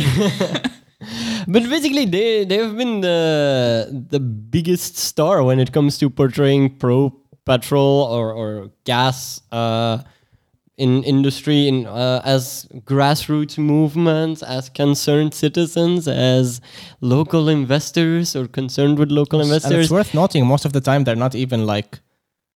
[1.48, 6.78] But basically, they they have been the the biggest star when it comes to portraying
[6.78, 7.10] pro
[7.44, 10.06] petrol or or gas uh,
[10.78, 16.62] in industry in uh, as grassroots movements, as concerned citizens, as
[17.02, 19.86] local investors or concerned with local And investors.
[19.86, 22.00] it's worth noting, most of the time they're not even like,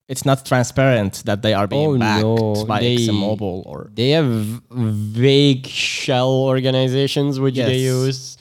[0.07, 3.91] it's not transparent that they are being Oh, backed no, by they- ExxonMobil or.
[3.93, 8.37] They have vague shell organizations which they use.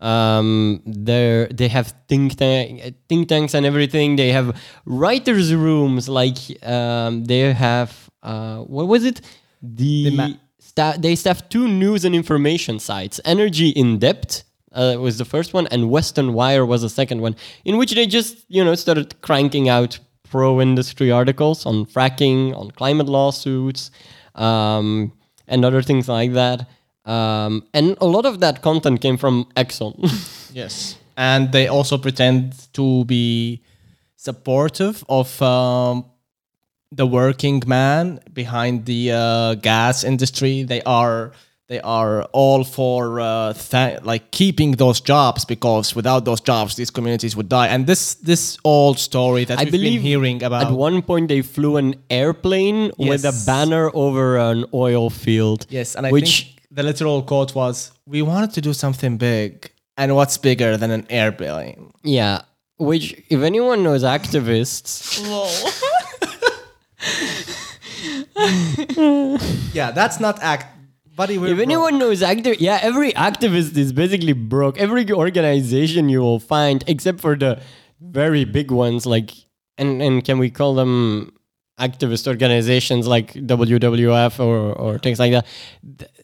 [0.00, 4.14] Um, they they have think tank, think tanks and everything.
[4.14, 6.08] They have writers' rooms.
[6.08, 9.20] Like um, they have uh, what was it?
[9.62, 13.20] The, The sta- they staff two news and information sites.
[13.24, 17.34] Energy in depth uh, was the first one, and Western Wire was the second one,
[17.64, 19.98] in which they just you know started cranking out
[20.30, 23.90] pro-industry articles on fracking, on climate lawsuits,
[24.34, 25.10] um,
[25.46, 26.66] and other things like that.
[27.06, 29.94] Um, and a lot of that content came from Exxon.
[30.54, 30.96] Yes.
[31.16, 33.62] And they also pretend to be
[34.16, 36.04] supportive of um,
[36.90, 40.62] the working man behind the uh, gas industry.
[40.62, 41.32] They are
[41.68, 46.90] they are all for uh, th- like keeping those jobs because without those jobs, these
[46.90, 47.68] communities would die.
[47.68, 50.66] And this this old story that I we've believe been hearing about.
[50.66, 55.66] At one point, they flew an airplane with a banner over an oil field.
[55.68, 59.70] Yes, and I which think the literal quote was, "We wanted to do something big,
[59.98, 62.42] and what's bigger than an airplane?" yeah,
[62.78, 65.20] which if anyone knows activists,
[69.72, 70.66] Yeah, that's not act.
[71.16, 71.58] Buddy, if broke.
[71.58, 74.78] anyone knows active, yeah, every activist is basically broke.
[74.78, 77.60] Every organization you will find, except for the
[78.00, 79.32] very big ones, like
[79.76, 81.32] and and can we call them
[81.80, 85.46] activist organizations like WWF or or things like that?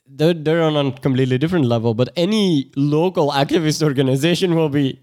[0.07, 1.95] They're, they're on a completely different level.
[1.95, 5.01] But any local activist organization will be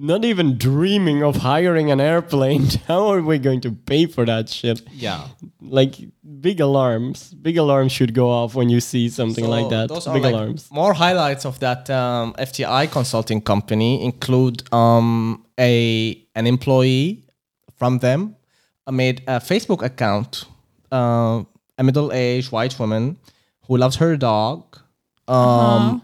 [0.00, 2.66] not even dreaming of hiring an airplane.
[2.88, 4.80] How are we going to pay for that shit?
[4.92, 5.28] Yeah.
[5.60, 5.96] Like
[6.40, 7.34] big alarms.
[7.34, 9.90] Big alarms should go off when you see something So like that.
[9.90, 10.70] Those are Big like alarms.
[10.72, 17.26] More highlights of that um, FTI consulting company include um, a an employee
[17.76, 18.36] from them
[18.86, 20.46] uh, made a Facebook account,
[20.90, 21.42] uh,
[21.76, 23.18] a middle-aged white woman
[23.66, 24.78] who loves her dog,
[25.28, 26.02] um,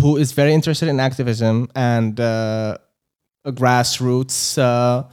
[0.00, 2.78] who is very interested in activism and uh,
[3.52, 5.04] grassroots uh,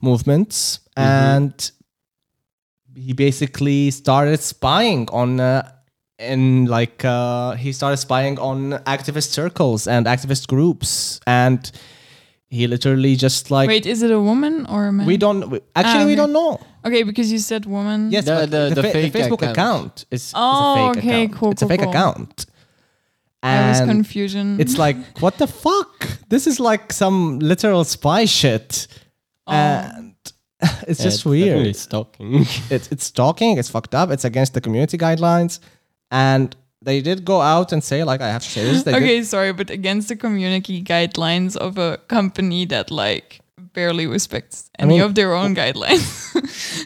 [0.00, 1.70] movements, and
[2.96, 5.68] he basically started spying on uh,
[6.18, 11.72] in like uh, he started spying on activist circles and activist groups and
[12.48, 15.06] he literally just like Wait, is it a woman or a man?
[15.06, 18.10] we don't we, actually Ah, we don't know Okay, because you said woman.
[18.12, 19.52] yes The- the- the, the fa- fake facebook account.
[19.58, 21.90] account, is, is Oh, a fake okay, account cool, it's a fake cool.
[21.90, 22.46] account
[23.44, 24.60] I was And confusion.
[24.60, 28.86] it's like what the fuck this is like some literal spy shit
[29.46, 29.52] Oh.
[29.52, 30.14] and
[30.88, 32.34] it's Yeah, just definitely weird It's stalking.
[32.70, 33.58] it's it's stalking.
[33.58, 34.10] It's fucked up.
[34.10, 35.60] It's against the community guidelines,
[36.10, 38.82] and they did go out and say like I have to say this.
[38.84, 43.40] They did- okay, sorry, but against the community guidelines of a company that like
[43.74, 46.34] barely respects any mean- of their own guidelines.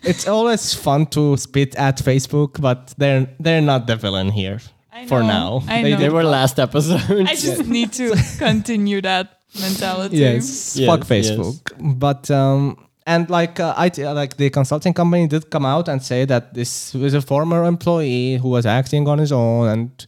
[0.05, 4.78] it's always fun to spit at Facebook, but they're they're not the villain here I
[5.07, 5.63] for now.
[5.69, 5.97] I They know.
[5.99, 7.29] they were last episode.
[7.29, 10.17] I just need to continue that mentality.
[10.17, 11.11] yes, Yes, fuck yes.
[11.31, 11.61] Facebook.
[11.99, 16.25] But um, and like uh, IT, like the consulting company did come out and say
[16.27, 20.07] that this was a former employee who was acting on his own, and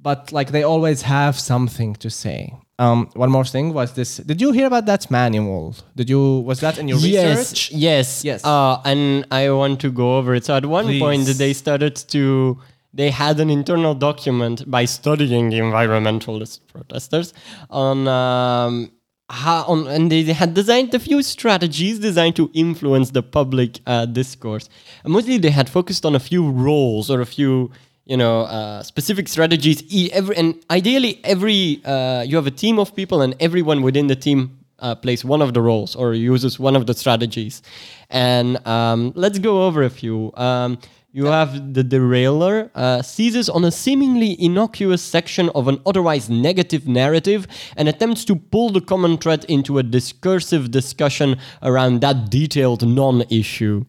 [0.00, 2.54] but like they always have something to say.
[2.76, 4.16] Um, one more thing was this.
[4.16, 5.76] Did you hear about that manual?
[5.94, 7.70] Did you was that in your yes, research?
[7.70, 8.44] yes, Yes.
[8.44, 10.44] Uh, and I want to go over it.
[10.44, 12.58] So at one point, they started to.
[12.94, 17.34] They had an internal document by studying environmentalist protesters
[17.68, 18.92] on um,
[19.28, 24.06] how on, and they had designed a few strategies designed to influence the public uh,
[24.06, 24.68] discourse.
[25.02, 27.72] And mostly, they had focused on a few roles or a few
[28.04, 29.82] you know uh, specific strategies.
[30.12, 34.16] Every and ideally every uh, you have a team of people and everyone within the
[34.16, 37.62] team uh, plays one of the roles or uses one of the strategies.
[38.10, 40.32] And um, let's go over a few.
[40.36, 40.78] Um,
[41.14, 46.88] you have the derailer uh, seizes on a seemingly innocuous section of an otherwise negative
[46.88, 47.46] narrative
[47.76, 53.84] and attempts to pull the common thread into a discursive discussion around that detailed non-issue.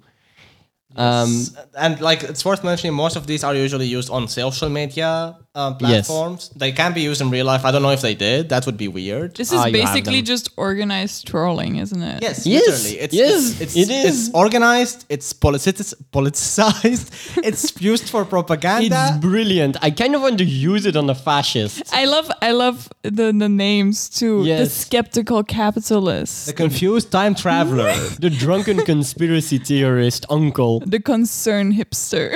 [0.96, 5.36] Um, and like it's worth mentioning, most of these are usually used on social media
[5.56, 6.08] uh, Yes.
[6.08, 6.50] platforms.
[6.56, 7.63] They can be used in real life.
[7.65, 8.50] I don't know if they did.
[8.50, 9.36] That would be weird.
[9.36, 12.22] This is Ah, basically just organized trolling, isn't it?
[12.22, 13.00] Yes, Yes, literally.
[13.00, 14.06] It's, yes, it's, it it's.
[14.10, 15.06] It's organized.
[15.10, 15.78] It's politic-
[16.15, 17.38] politicized.
[17.44, 19.08] it's used for propaganda.
[19.10, 22.52] it's brilliant i kind of want to use it on the fascists I love I
[22.52, 24.44] love the, the names too.
[24.46, 26.46] The skeptical capitalist.
[26.48, 27.94] the confused time traveler.
[28.20, 32.28] the drunken conspiracy theorist uncle the concern hipster.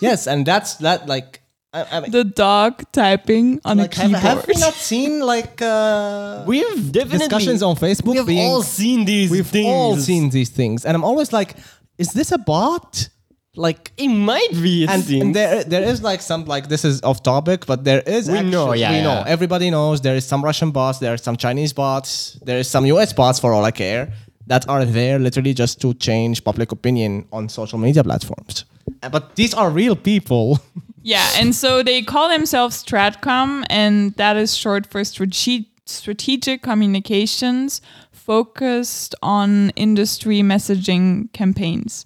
[0.00, 1.06] yes, and that's that.
[1.06, 1.40] Like,
[1.76, 4.22] I, I mean, the dog typing on like a have, keyboard.
[4.22, 8.12] have we not seen like uh, we've definitely discussions on Facebook?
[8.12, 11.34] we have being, all seen these we've things all seen these things, and I'm always
[11.34, 11.56] like,
[11.98, 13.10] is this a bot?
[13.58, 15.22] Like, it might be it and, seems.
[15.22, 18.42] and there there is like some like this is off topic, but there is We
[18.42, 19.02] know, yeah, we yeah.
[19.02, 22.68] know everybody knows there is some Russian bots, there are some Chinese bots, there is
[22.68, 24.12] some US bots for all I care
[24.46, 28.64] that are there literally just to change public opinion on social media platforms.
[29.10, 30.58] But these are real people.
[31.06, 37.80] Yeah, and so they call themselves Stratcom, and that is short for strate- strategic communications
[38.10, 42.04] focused on industry messaging campaigns.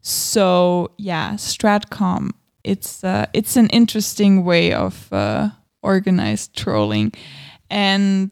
[0.00, 2.30] So yeah, Stratcom.
[2.62, 5.48] It's uh, it's an interesting way of uh,
[5.82, 7.14] organized trolling,
[7.68, 8.30] and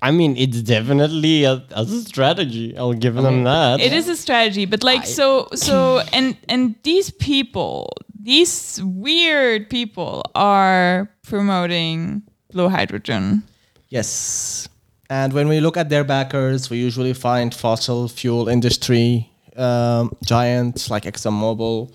[0.00, 4.64] i mean it's definitely a, a strategy i'll give them that it is a strategy
[4.64, 7.92] but like so so and and these people
[8.24, 13.42] these weird people are promoting blue hydrogen
[13.88, 14.68] Yes.
[15.10, 20.88] And when we look at their backers, we usually find fossil fuel industry um, giants
[20.88, 21.92] like ExxonMobil.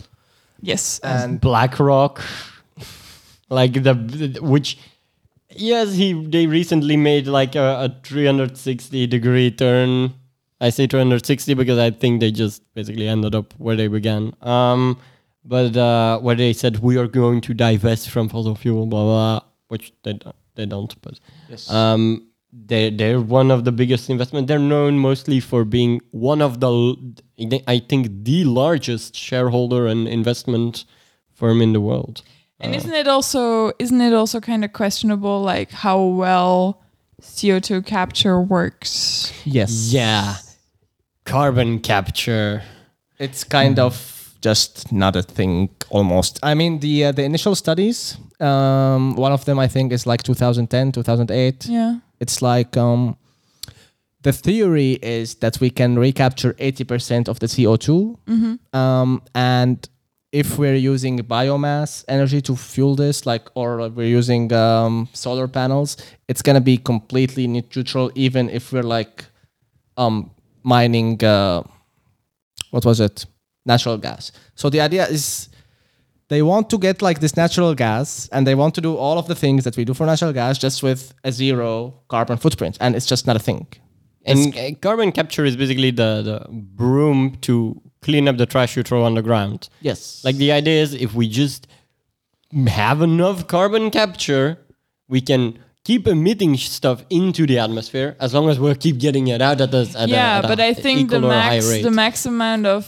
[0.61, 2.21] yes And blackrock
[3.49, 4.77] like the, the- which
[5.55, 10.13] yes he they recently made like a, a 360 degree turn
[10.61, 14.97] i say 360 because i think they just basically ended up where they began um
[15.47, 19.39] but uh where they said we are going to divest from fossil fuel blah blah,
[19.39, 21.19] blah which they don't they don't but
[21.49, 21.69] yes.
[21.71, 22.23] um
[22.53, 26.95] they're, they're one of the biggest investment they're known mostly for being one of the
[27.67, 30.85] I think the largest shareholder and investment
[31.33, 32.23] firm in the world
[32.59, 36.81] And isn't it also isn't it also kind of questionable like how well
[37.21, 39.33] CO2 capture works?
[39.45, 39.91] Yes.
[39.91, 40.35] Yeah.
[41.25, 42.63] Carbon capture.
[43.19, 43.93] It's kind of
[44.41, 46.39] just not a thing almost.
[46.43, 50.23] I mean the uh, the initial studies um one of them I think is like
[50.23, 51.99] 2010 2008 Yeah.
[52.19, 53.15] it's like um
[54.23, 58.17] the theory is that we can recapture 80% of the CO2
[58.73, 59.77] um, and
[60.31, 65.97] if we're using biomass energy to fuel this like or we're using um, solar panels
[66.27, 69.25] it's going to be completely neutral even if we're like
[69.97, 70.29] um,
[70.63, 71.63] mining uh,
[72.71, 73.25] what was it
[73.67, 74.31] natural gas.
[74.55, 75.49] So the idea is
[76.29, 79.27] they want to get like this natural gas and they want to do all of
[79.27, 82.95] the things that we do for natural gas just with a zero carbon footprint and
[82.95, 83.67] it's just not a thing.
[84.25, 88.83] And uh, carbon capture is basically the, the broom to clean up the trash you
[88.83, 89.69] throw on the ground.
[89.81, 90.21] yes.
[90.25, 91.67] Like the idea is if we just
[92.67, 94.57] have enough carbon capture,
[95.07, 99.41] we can keep emitting stuff into the atmosphere as long as we keep getting it
[99.41, 101.81] out at a, at a- yeah, at but I think the equal or high max
[101.83, 102.85] the max amount of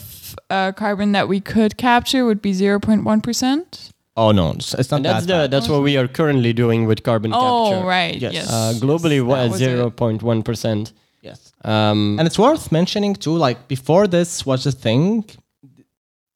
[0.50, 3.90] uh, carbon that we could capture would be 0.1 percent.
[4.16, 6.86] oh no it's, it's not and that's that the that's what we are currently doing
[6.88, 7.84] with carbon Oh capture.
[7.84, 8.32] Oh right, Yes.
[8.34, 8.48] yes.
[8.52, 10.92] Uh, globally, Yes, what zero point one percent.
[11.28, 15.24] yes Um, And it's worth mentioning too, like before this was a thing,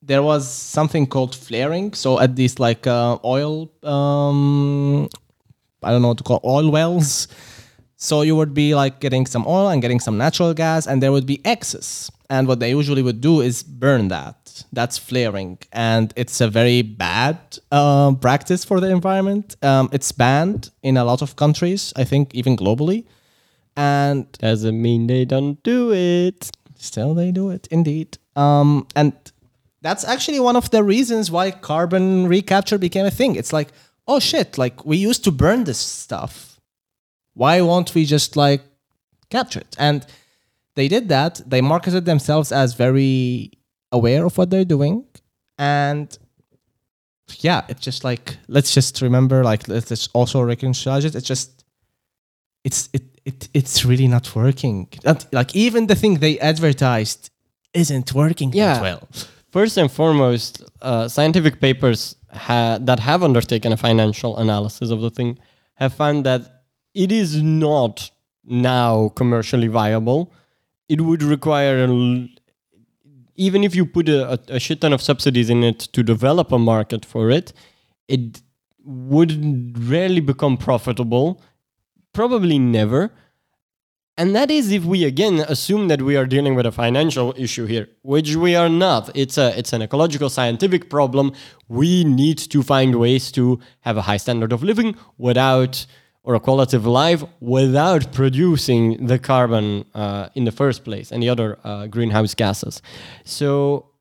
[0.09, 0.43] there was
[0.77, 1.93] something called flaring.
[1.93, 3.53] So at these like uh, oil,
[3.83, 5.07] um,
[5.83, 7.27] I don't know what to call oil wells.
[7.97, 11.11] So you would be like getting some oil and getting some natural gas, and there
[11.15, 12.11] would be excess.
[12.29, 14.63] And what they usually would do is burn that.
[14.73, 17.37] That's flaring, and it's a very bad
[17.71, 19.55] uh, practice for the environment.
[19.61, 23.05] Um, it's banned in a lot of countries, I think, even globally.
[23.77, 26.49] And doesn't mean they don't do it.
[26.77, 28.17] Still, they do it indeed.
[28.35, 29.13] Um, and
[29.81, 33.35] that's actually one of the reasons why carbon recapture became a thing.
[33.35, 33.69] It's like,
[34.07, 36.59] oh shit, like we used to burn this stuff.
[37.33, 38.61] Why won't we just like
[39.29, 39.75] capture it?
[39.77, 40.05] And
[40.75, 41.41] they did that.
[41.45, 43.51] They marketed themselves as very
[43.91, 45.05] aware of what they're doing.
[45.57, 46.15] And
[47.39, 51.15] yeah, it's just like, let's just remember, like, let's just also reconcile it.
[51.15, 51.63] It's just,
[52.63, 54.87] it's, it, it, it's really not working.
[55.03, 57.29] Not, like, even the thing they advertised
[57.73, 58.73] isn't working Yeah.
[58.75, 59.09] that well.
[59.51, 65.09] First and foremost, uh, scientific papers ha- that have undertaken a financial analysis of the
[65.09, 65.39] thing
[65.75, 66.63] have found that
[66.93, 68.11] it is not
[68.45, 70.31] now commercially viable.
[70.87, 71.87] It would require,
[73.35, 76.51] even if you put a, a, a shit ton of subsidies in it to develop
[76.51, 77.53] a market for it,
[78.07, 78.41] it
[78.83, 81.41] would rarely become profitable,
[82.13, 83.11] probably never.
[84.17, 87.65] And that is if we again assume that we are dealing with a financial issue
[87.65, 89.09] here, which we are not.
[89.13, 91.33] It's a it's an ecological scientific problem.
[91.67, 95.85] We need to find ways to have a high standard of living without
[96.25, 101.21] or a quality of life without producing the carbon uh, in the first place and
[101.23, 102.81] the other uh, greenhouse gases.
[103.23, 103.47] So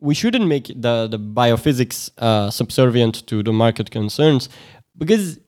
[0.01, 4.49] we shouldn't make the the biophysics uh, subservient to the market concerns
[5.03, 5.39] because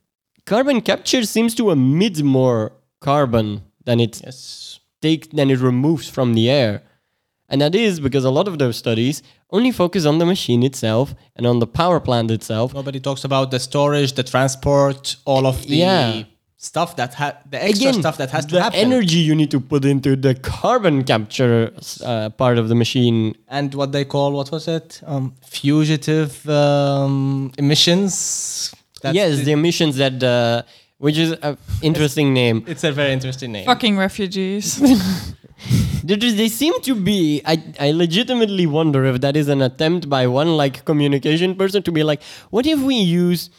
[0.53, 2.61] carbon capture seems to emit more
[3.01, 4.81] carbon than it Yes.
[5.07, 6.75] take than it removes from the air.
[7.49, 9.23] And that is because a lot of those studies
[9.57, 12.75] only focus on the machine itself and on the power plant itself.
[12.75, 16.25] Nobody talks about the storage, the transport, all of the Yeah.
[16.71, 18.81] Stuff that ha- the extra Again, stuff that has to the happen.
[18.89, 21.61] energy you need to put into the carbon capture
[22.05, 23.19] uh, part of the machine.
[23.59, 24.89] and what they call what was it?
[25.13, 25.25] Um,
[25.59, 28.13] fugitive um, emissions.
[29.03, 30.63] That's yes, the emissions that, uh,
[31.05, 32.57] which is an interesting name.
[32.73, 33.67] it's a very interesting name.
[33.73, 34.67] Fucking refugees.
[36.09, 37.41] There is- They seem to be.
[37.53, 41.93] I, I legitimately wonder if that is an attempt by one like communication person to
[41.99, 43.51] be like, what if we use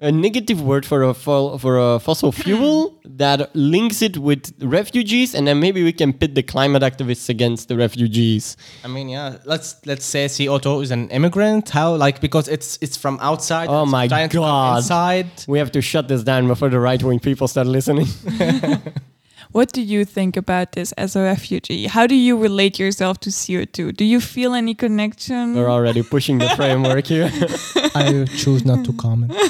[0.00, 5.34] a negative word for a fo- for a fossil fuel that links it with refugees,
[5.34, 8.56] and then maybe we can pit the climate activists against the refugees.
[8.84, 9.38] I mean, yeah.
[9.44, 11.70] Let's let's say CO2 is an immigrant.
[11.70, 13.68] How like because it's it's from outside.
[13.68, 14.78] Oh it's my trying to come God.
[14.78, 15.30] Inside.
[15.46, 18.06] We have to shut this down before the right wing people start listening.
[19.54, 21.86] what do you think about this as a refugee?
[21.86, 23.96] How do you relate yourself to CO2?
[23.96, 25.54] Do you feel any connection?
[25.54, 27.30] We're already pushing the framework here.
[27.94, 29.32] I choose not to comment.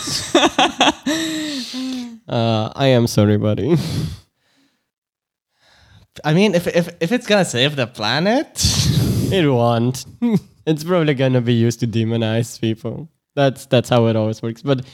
[2.26, 3.76] Uh, I am sorry, buddy.
[6.24, 8.48] I mean, if if if it's gonna save the planet,
[9.30, 10.06] It won't.
[10.66, 13.08] it's probably gonna be used to demonize people.
[13.36, 14.62] That's that's how it always works.
[14.62, 14.86] But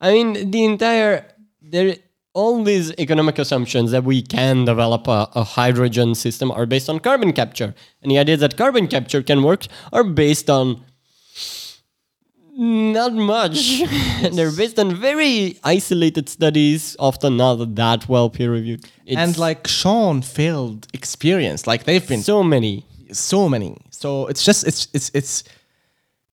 [0.00, 1.26] I mean, the entire
[1.60, 1.96] there
[2.38, 6.96] all these economic assumptions that we can develop a, a hydrogen system are based on
[7.08, 7.70] carbon capture,
[8.00, 9.62] and the idea that carbon capture can work
[9.92, 10.66] are based on
[12.60, 13.82] Not much.
[14.36, 18.82] They're based on very isolated studies, often not that well peer reviewed.
[19.06, 21.60] and like Sean failed experience.
[21.66, 22.84] Like they've been so many.
[23.12, 23.72] so many.
[23.90, 25.44] So it's just it's it's it's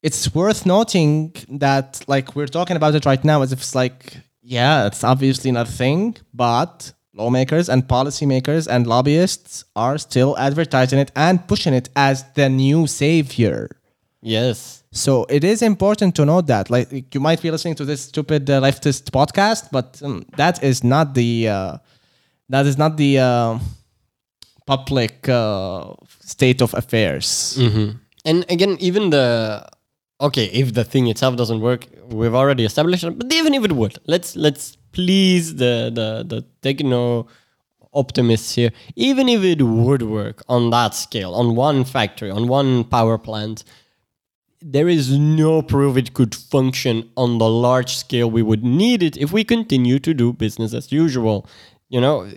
[0.08, 4.04] it's worth noting that like we're talking about it right now as if it's like
[4.46, 11.00] yeah, it's obviously not a thing, but lawmakers and policymakers and lobbyists are still advertising
[11.00, 13.70] it and pushing it as the new savior.
[14.22, 14.84] Yes.
[14.92, 18.50] So it is important to note that, like, you might be listening to this stupid
[18.50, 21.78] uh, leftist podcast, but um, that is not the uh,
[22.50, 23.60] that is not the uh,
[24.66, 27.58] public uh, state of affairs.
[28.24, 29.68] And again, even the
[30.20, 33.18] okay, if the thing itself doesn't work, we've already established it.
[33.18, 37.28] But even if it would, let's let's please the the the techno
[37.94, 38.72] optimists here.
[38.96, 43.64] Even if it would work on that scale, on one factory, on one power plant,
[44.62, 49.16] there is no proof it could function on the large scale we would need it
[49.18, 51.48] if we continue to do business as usual.
[51.90, 52.30] You know,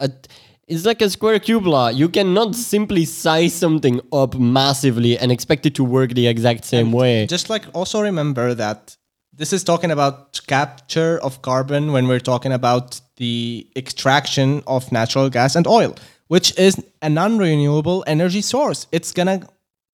[0.00, 0.26] at,
[0.68, 1.88] it's like a square cube law.
[1.88, 6.92] You cannot simply size something up massively and expect it to work the exact same
[6.92, 7.26] way.
[7.26, 8.96] Just like also remember that
[9.32, 15.30] this is talking about capture of carbon when we're talking about the extraction of natural
[15.30, 15.94] gas and oil,
[16.28, 18.86] which is a non-renewable energy source.
[18.90, 19.46] It's gonna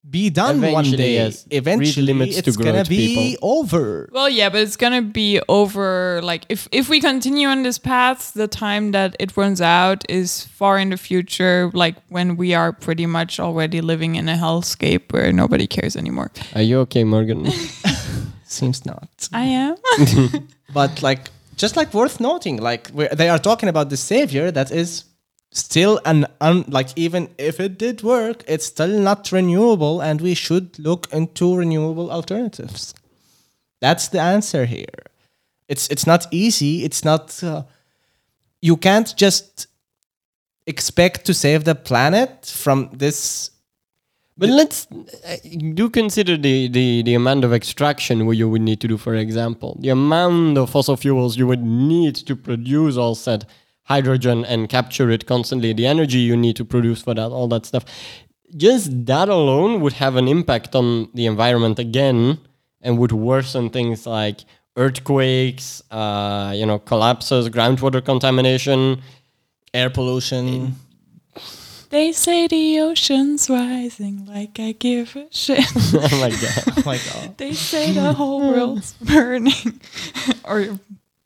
[0.09, 1.15] be done one day.
[1.15, 1.47] yes.
[1.51, 3.49] Eventually, limits to it's gonna growth, be people.
[3.49, 4.09] over.
[4.13, 6.21] Well, yeah, but it's gonna be over.
[6.23, 10.45] Like if if we continue on this path, the time that it runs out is
[10.47, 11.71] far in the future.
[11.73, 16.31] Like when we are pretty much already living in a hellscape where nobody cares anymore.
[16.55, 17.47] Are you okay, Morgan?
[18.45, 19.29] Seems not.
[19.33, 19.77] I am.
[20.75, 25.05] but like just like worth noting like they are talking about the savior that is
[25.53, 30.35] still an un, like even if it did work it's still not renewable and we
[30.35, 32.95] should look into renewable alternatives.
[33.81, 34.99] That's the answer here.
[35.69, 36.85] It's it's not easy.
[36.85, 37.65] It's not uh,
[38.61, 39.67] you can't just
[40.67, 43.51] expect to save the planet from this
[44.39, 45.37] But let's uh,
[45.75, 49.77] do consider the, the, the amount of extraction you would need to do, for example,
[49.81, 53.47] the amount of fossil fuels you would need to produce all said
[53.85, 57.67] hydrogen and capture it constantly, the energy you need to produce for that, all that
[57.67, 57.85] stuff.
[58.57, 62.39] Just that alone would have an impact on the environment again
[62.81, 64.45] and would worsen things like
[64.77, 69.01] earthquakes, uh, you know, collapses, groundwater contamination.
[69.75, 70.75] air pollution
[71.89, 75.65] They say the ocean's rising like I give a shit.
[75.95, 76.65] oh my god.
[76.77, 79.81] oh my god they say the whole world's burning.
[80.45, 80.79] or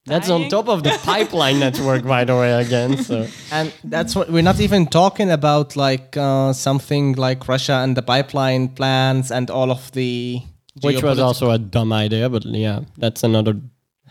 [0.07, 2.97] That's on top of the pipeline network, by the way, again.
[3.03, 7.97] So and that's what we're not even talking about like uh, something like russia and
[7.97, 10.41] the pipeline plans and all of the
[10.83, 13.59] which was also a dumb idea, but yeah, that's another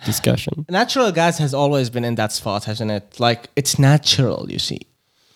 [0.03, 0.65] discussion.
[0.69, 4.81] natural gas has always been in that spot hasn't it like it's natural you see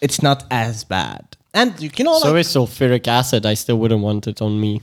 [0.01, 3.45] it's not as bad and you, can know So like, is sulfuric acid.
[3.45, 4.81] I still wouldn't want it on me.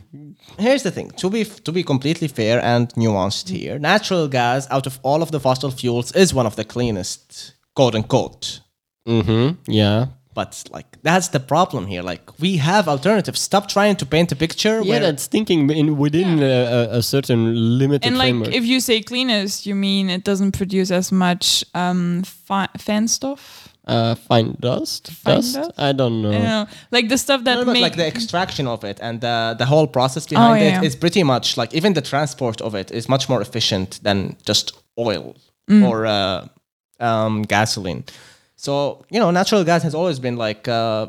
[0.59, 4.87] Here's the thing to be to be completely fair and nuanced here natural gas out
[4.87, 8.61] of all of the fossil fuels is one of the cleanest quote unquote
[9.09, 9.71] Mm-hmm.
[9.71, 10.07] Yeah.
[10.35, 14.37] but like that's the problem here like we have alternatives stop trying to paint a
[14.37, 16.45] picture Yeah, where that's thinking in within a,
[16.93, 18.53] a, a certain limited and like framework.
[18.55, 23.66] if you say cleanest, you mean it doesn't produce as much um fi- fan stuff.
[23.87, 25.55] Uh, fine dust, Fine dust.
[25.55, 25.71] dust?
[25.79, 26.33] I don't know.
[26.33, 29.55] I like the stuff that No, but make like the extraction of it and the,
[29.59, 31.01] the whole process behind yeah, it is yeah.
[31.01, 35.35] pretty much like even the transport of it is much more efficient than just oil
[35.85, 36.47] or uh,
[37.01, 38.05] um, gasoline.
[38.57, 41.07] So you know, natural gas has always been like uh,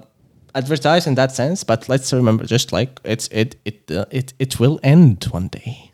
[0.54, 4.60] advertised in that sense, but let's remember, just like it's it it uh, it it
[4.60, 5.92] will end one day,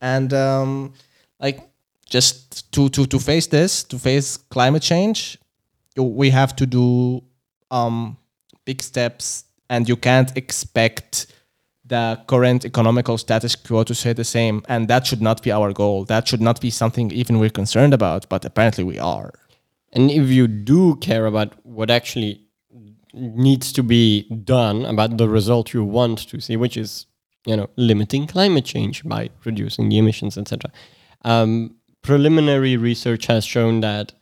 [0.00, 0.92] and um,
[1.40, 1.60] like
[2.08, 5.41] just to to to face this, to face climate change, you-
[5.96, 7.22] we have to do
[7.70, 8.16] um,
[8.64, 11.26] big steps, and you can't expect
[11.84, 14.62] the current economical status quo to stay the same.
[14.68, 16.04] And that should not be our goal.
[16.04, 19.32] That should not be something even we're concerned about, but apparently we are.
[19.92, 22.46] And if you do care about what actually
[23.12, 27.06] needs to be done about the result you want to see, which is
[27.46, 30.70] you know limiting climate change by reducing the emissions, etc.
[31.22, 34.12] Um, preliminary research has shown that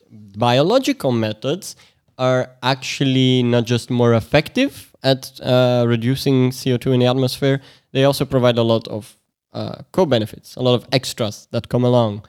[0.41, 1.77] biological methods
[2.19, 7.61] are actually not just more effective at uh, reducing CO2 in the atmosphere,
[7.93, 9.17] they also provide a lot of
[9.53, 12.25] uh, co-benefits, a lot of extras that come along.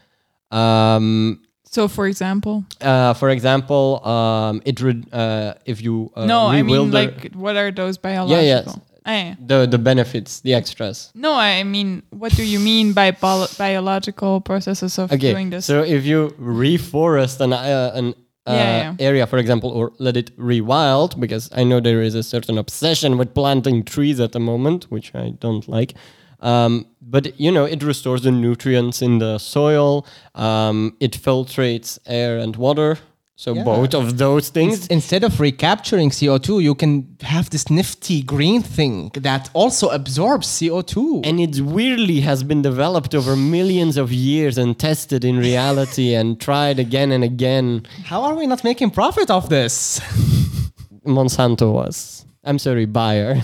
[0.51, 6.47] Um, so for example, uh, for example, um, it re- uh, if you uh, no,
[6.47, 8.43] I mean like what are those yeah, biological?
[8.43, 8.90] yeah.
[9.05, 11.11] I, the the benefits, the extras.
[11.15, 15.65] no, I mean, what do you mean by bio- biological processes of Okay, doing this?
[15.65, 18.13] so if you reforest an uh, an
[18.47, 18.95] uh, Yeah, yeah.
[19.07, 23.17] area, for example, or let it rewild, because I know there is a certain obsession
[23.17, 25.93] with planting trees at the moment, which I don't like.
[26.39, 30.05] Um, but you know, it restores the nutrients in the soil.
[30.35, 32.97] Um, it filtrates air and water.
[33.43, 33.63] So Yeah.
[33.63, 34.85] both of those things.
[34.97, 41.21] Instead of recapturing CO2, you can have this nifty green thing that also absorbs CO2.
[41.27, 46.39] and it weirdly has been developed over millions of years and tested in reality and
[46.47, 47.81] tried again and again.
[48.11, 49.99] How are we not making profit off this?
[51.17, 52.23] Monsanto was.
[52.43, 53.41] I'm sorry, Bayer.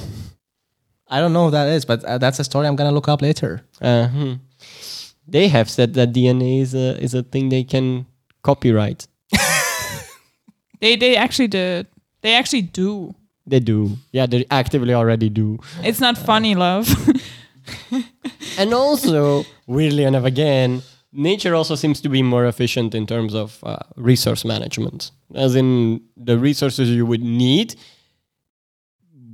[1.07, 3.23] I don't know who that is, but uh, that's a story I'm gonna look up
[3.23, 3.61] later.
[3.81, 4.33] Uh, hmm.
[5.27, 8.05] They have said that DNA is a is a thing they can
[8.43, 9.07] copyright.
[10.79, 11.87] They they actually did.
[12.21, 13.15] They actually do.
[13.45, 13.97] They do.
[14.11, 15.59] Yeah, they actively already do.
[15.83, 16.87] It's not funny, love.
[18.57, 20.81] And also, weirdly enough, again,
[21.13, 25.11] nature also seems to be more efficient in terms of uh, resource management.
[25.35, 27.75] As in, the resources you would need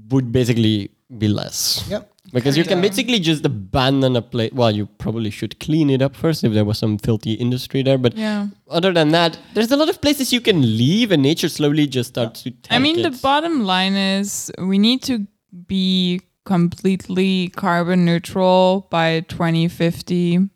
[0.09, 1.85] would basically be less.
[1.89, 2.09] Yep.
[2.31, 4.51] Because you can uh, basically just abandon a place.
[4.53, 7.97] Well, you probably should clean it up first if there was some filthy industry there.
[7.97, 8.47] But yeah.
[8.69, 12.09] other than that, there's a lot of places you can leave, and nature slowly just
[12.09, 12.51] starts to.
[12.51, 15.27] Take I mean, the bottom line is we need to
[15.67, 20.49] be completely carbon neutral by 2050.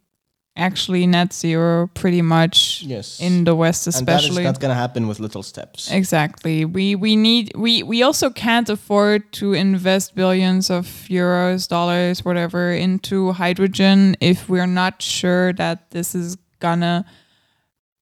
[0.58, 3.20] Actually, net zero pretty much Yes.
[3.22, 4.28] in the West, especially.
[4.28, 5.92] and that is not gonna happen with little steps.
[5.92, 6.66] Exactly.
[6.66, 12.72] We we need we we also can't afford to invest billions of euros, dollars, whatever
[12.74, 17.06] into hydrogen if we're not sure that this is gonna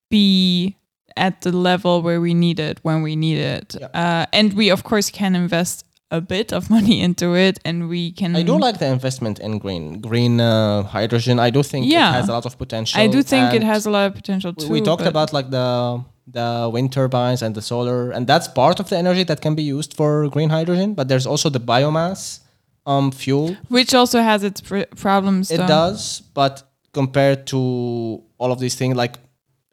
[0.10, 0.78] be
[1.18, 3.76] at the level where we need it when we need it.
[3.80, 3.88] Yeah.
[3.94, 8.12] Uh, and we of course can invest a bit of money into it, and we
[8.12, 8.36] can.
[8.36, 11.40] I do like the investment in green green uh, hydrogen.
[11.40, 12.10] I do think Yeah.
[12.10, 13.00] it has a lot of potential.
[13.02, 14.70] I do think it has a lot of potential too.
[14.70, 18.90] We talked about like the the wind turbines and the solar, and that's part of
[18.90, 20.94] the energy that can be used for green hydrogen.
[20.96, 22.40] But there's also the biomass
[22.86, 23.56] um, fuel.
[23.70, 25.52] which also has its pr- problems.
[25.52, 25.68] It though.
[25.68, 29.18] does, but compared to all of these things, like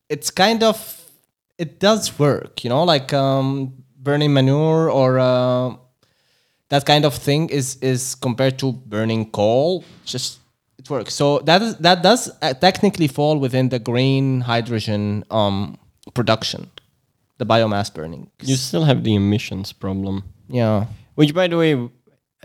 [0.09, 0.77] it's kind of
[1.59, 5.75] it does work, you know, like um, burning manure or uh,
[6.73, 9.85] that kind of thing is is compared to burning coal.
[10.07, 10.39] Just
[10.79, 11.15] it works.
[11.15, 15.77] So that is that does uh, technically fall within the green hydrogen um,
[16.15, 16.71] production,
[17.37, 18.31] the biomass burning.
[18.43, 20.25] you still have the emissions problem.
[20.49, 20.87] yeah.
[21.15, 21.73] Which, by the way,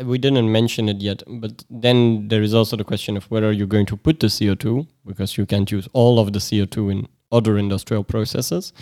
[0.03, 3.73] we didn't mention it yet, but then there is also the question of whether you're
[3.75, 7.57] going to put the CO2, because you can't use all of the CO2 in other
[7.57, 8.73] industrial processes.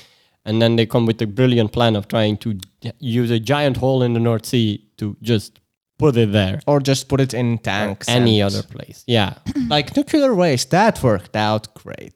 [0.46, 2.60] And then they come with the brilliant plan of trying to
[3.00, 5.60] use a giant hole in the North Sea to just
[5.98, 6.60] put it there.
[6.68, 8.08] Or just put it in or tanks.
[8.08, 9.04] any and- other place.
[9.08, 9.34] Yeah.
[9.70, 10.70] like nuclear waste.
[10.72, 12.14] That worked out great.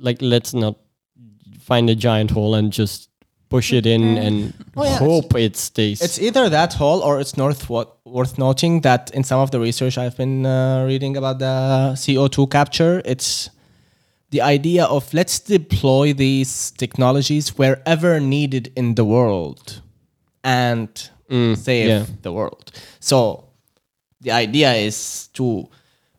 [0.00, 0.76] like, let's not
[1.60, 3.08] find a giant hole and just
[3.50, 6.02] push it in and Oh, yeah, hope it stays.
[6.02, 9.58] It's either that hole or it's north what, worth noting that in some of the
[9.60, 13.50] research I've been uh, reading about the CO2 capture, it's
[14.30, 19.80] the idea of let's deploy these technologies wherever needed in the world
[20.44, 20.88] and
[21.56, 22.04] save yeah.
[22.22, 22.70] the world.
[23.00, 23.44] So
[24.20, 25.68] the idea is to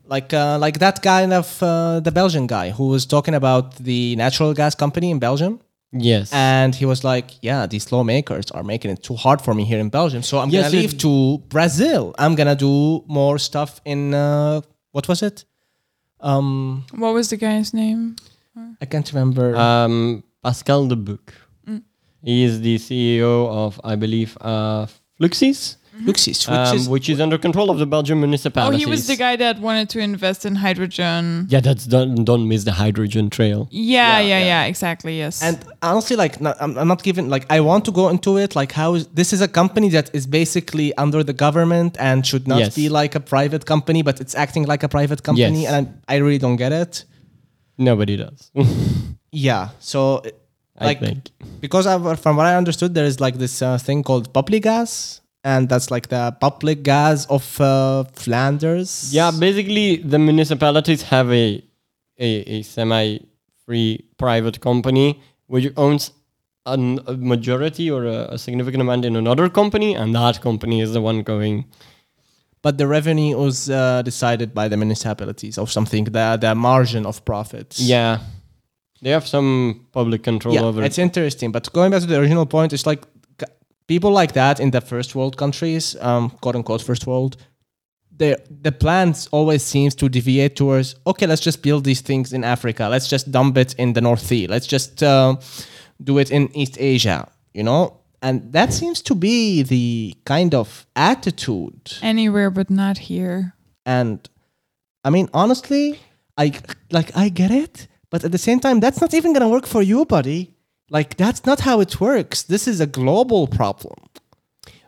[0.07, 4.15] like uh, like that kind of uh, the Belgian guy who was talking about the
[4.15, 5.59] natural gas company in Belgium.
[5.91, 6.31] yes.
[6.33, 9.79] And he was like, "Yeah, these lawmakers are making it too hard for me here
[9.79, 12.13] in Belgium, so I'm Yes, gonna leave to Brazil.
[12.17, 15.45] I'm gonna do more stuff in uh, what was it?
[16.21, 18.15] Um, What was the guy's name?
[18.81, 19.55] I can't remember.
[19.55, 21.33] Um, Pascal De Buck.
[22.21, 27.19] He is the CEO of, I believe, uh, Fluxys, Luxis, which um, is which is
[27.19, 28.75] under control of the Belgian municipality.
[28.75, 31.45] Oh, he was the guy that wanted to invest in hydrogen.
[31.49, 33.67] Yeah, that's don't, don't miss the hydrogen trail.
[33.71, 34.63] Yeah, yeah, Yeah, yeah, yeah.
[34.65, 35.17] exactly.
[35.17, 35.41] Yes.
[35.43, 38.55] and honestly, like, not, I'm, I'm not giving like I want to go into it.
[38.55, 42.47] Like, how is this is a company that is basically under the government and should
[42.47, 42.75] not Yes.
[42.75, 45.71] be like a private company, but it's acting like a private company, Yes.
[45.73, 47.05] and I, I really don't get it.
[47.77, 48.51] Nobody does.
[49.31, 50.23] Yeah, so
[50.79, 51.29] I like think.
[51.59, 55.18] because I've, from what I understood, there is like this uh, thing called public gas,
[55.43, 59.13] and that's like the public gas of uh, Flanders.
[59.13, 61.63] Yeah, basically, the municipalities have a
[62.19, 66.11] a, a semi-free private company which owns
[66.65, 70.93] an, a majority or a, a significant amount in another company, and that company is
[70.93, 71.65] the one going.
[72.61, 77.23] but the revenue was uh, decided by the municipalities of something, the the margin of
[77.25, 77.79] profits.
[77.79, 78.19] Yeah,
[79.01, 81.51] they have some public control yeah, over it's interesting.
[81.51, 83.01] But going back to the original point, it's like
[83.89, 87.35] people like that in the first world countries, um, quote unquote first world,
[88.15, 92.43] the the plans always seems to deviate towards okay, let's just build these things in
[92.43, 95.35] Africa, let's just dump it in the North Sea, let's just uh,
[96.09, 97.19] do it in East Asia,
[97.53, 97.81] you know,
[98.21, 101.81] and that seems to be the kind of attitude.
[102.01, 103.53] Anywhere but not here.
[103.85, 104.17] And
[105.03, 105.99] I mean, honestly,
[106.37, 106.45] I
[106.91, 109.81] like I get it, but at the same time, that's not even gonna work for
[109.81, 110.58] you, buddy.
[110.89, 112.43] Like that's not how it works.
[112.43, 113.95] This is a global problem.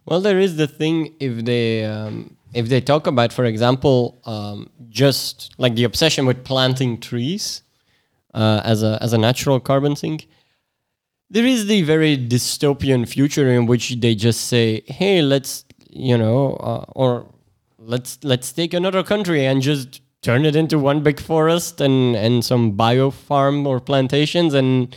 [0.05, 4.69] Well, there is the thing if they um, if they talk about, for example, um,
[4.89, 7.61] just like the obsession with planting trees
[8.33, 10.27] uh, as a as a natural carbon sink.
[11.29, 16.53] There is the very dystopian future in which they just say, "Hey, let's you know,
[16.55, 17.27] uh, or
[17.77, 22.43] let's let's take another country and just turn it into one big forest and and
[22.43, 24.95] some bio farm or plantations and."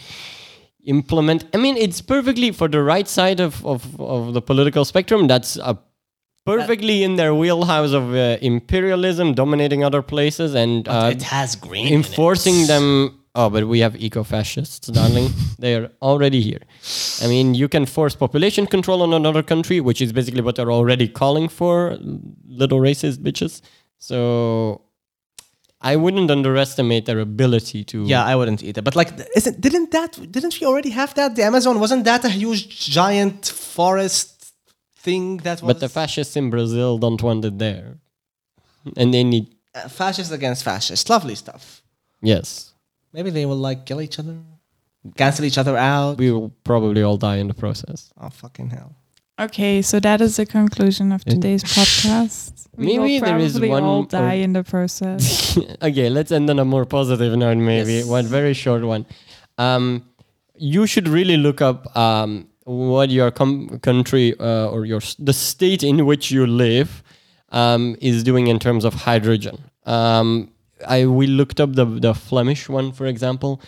[0.85, 5.27] Implement i mean it's perfectly for the right side of, of, of the political spectrum
[5.27, 5.79] that's a
[6.45, 12.67] perfectly in their wheelhouse of uh, imperialism dominating other places and uh, has green enforcing
[12.67, 13.19] them.
[13.37, 15.31] Oh but we have eco-fascists darling.
[15.59, 16.61] They are already here.
[17.23, 20.71] I mean you can force population control on another country which is basically what they're
[20.71, 21.99] already calling for
[22.47, 23.61] little racist bitches.
[23.99, 24.83] So
[25.93, 27.97] I wouldn't underestimate their ability to.
[28.13, 28.83] Yeah, I wouldn't either.
[28.83, 31.31] But like, isn't didn't that didn't we already have that?
[31.37, 32.63] The Amazon wasn't that a huge
[32.93, 34.55] giant forest
[35.05, 35.69] thing that was?
[35.75, 37.89] But the fascists in Brazil don't want it there,
[38.97, 39.47] and they need.
[39.75, 41.83] uh, fascists against fascists, lovely stuff.
[42.23, 42.73] Yes,
[43.13, 44.37] Maybe they will like kill each other,
[45.17, 46.19] cancel each other out.
[46.19, 48.11] we will probably all die in the process.
[48.17, 48.91] Oh fucking hell!
[49.39, 52.53] Okay, so that is the conclusion of today's podcast.
[52.77, 55.57] We Maybe will there is one all die in the process.
[55.83, 58.07] okay, let's end on a more positive note, maybe Yes.
[58.07, 59.07] one very short one.
[59.59, 60.03] Um,
[60.57, 65.85] you should really look up um, what your com- country uh, or your the state
[65.85, 67.05] in which you live
[67.51, 69.59] um, is doing in terms of hydrogen.
[69.87, 70.51] Um,
[70.89, 73.61] I we looked up the the Flemish one, for example,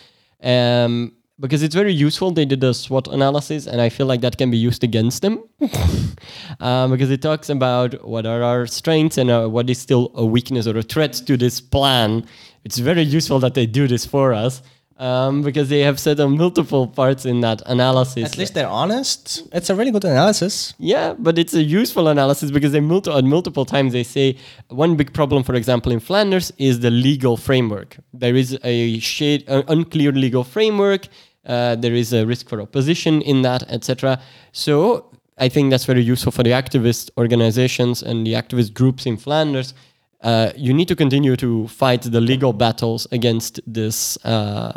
[0.43, 2.31] um, because it's very useful.
[2.31, 5.43] They did a SWOT analysis, and I feel like that can be used against them
[6.59, 10.25] um, because it talks about what are our strengths and uh, what is still a
[10.25, 12.25] weakness or a threat to this plan.
[12.63, 14.61] It's very useful that they do this for us
[14.99, 18.25] um, because they have said on multiple parts in that analysis.
[18.25, 19.47] At least they're honest.
[19.53, 20.73] It's a really good analysis.
[20.79, 24.37] Yeah, but it's a useful analysis because they multi- at multiple times they say
[24.69, 27.97] one big problem, for example, in Flanders is the legal framework.
[28.13, 31.07] There is a shade, uh, unclear legal framework.
[31.47, 34.19] Uh, there is a risk for opposition in that, etc.
[34.51, 39.17] So I think that's very useful for the activist organizations and the activist groups in
[39.17, 39.73] Flanders.
[40.21, 44.73] Uh, you need to continue to fight the legal battles against this uh,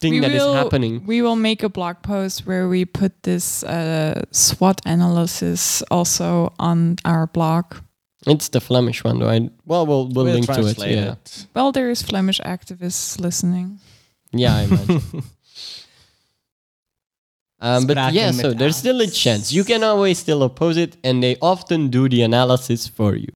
[0.00, 1.06] thing we that is will, happening.
[1.06, 6.96] We will make a blog post where we put this uh, SWOT analysis also on
[7.04, 7.76] our blog.
[8.26, 9.28] It's the Flemish one, though.
[9.28, 10.54] I, well, we'll, we'll, link to it.
[10.54, 11.12] translate Yeah.
[11.12, 11.46] it.
[11.54, 13.78] Well, there is Flemish activists listening.
[14.32, 15.02] Yeah, I imagine.
[17.60, 19.52] um, but yeah, so there's still a chance.
[19.52, 23.28] You can always still oppose it, and they often do the analysis for you.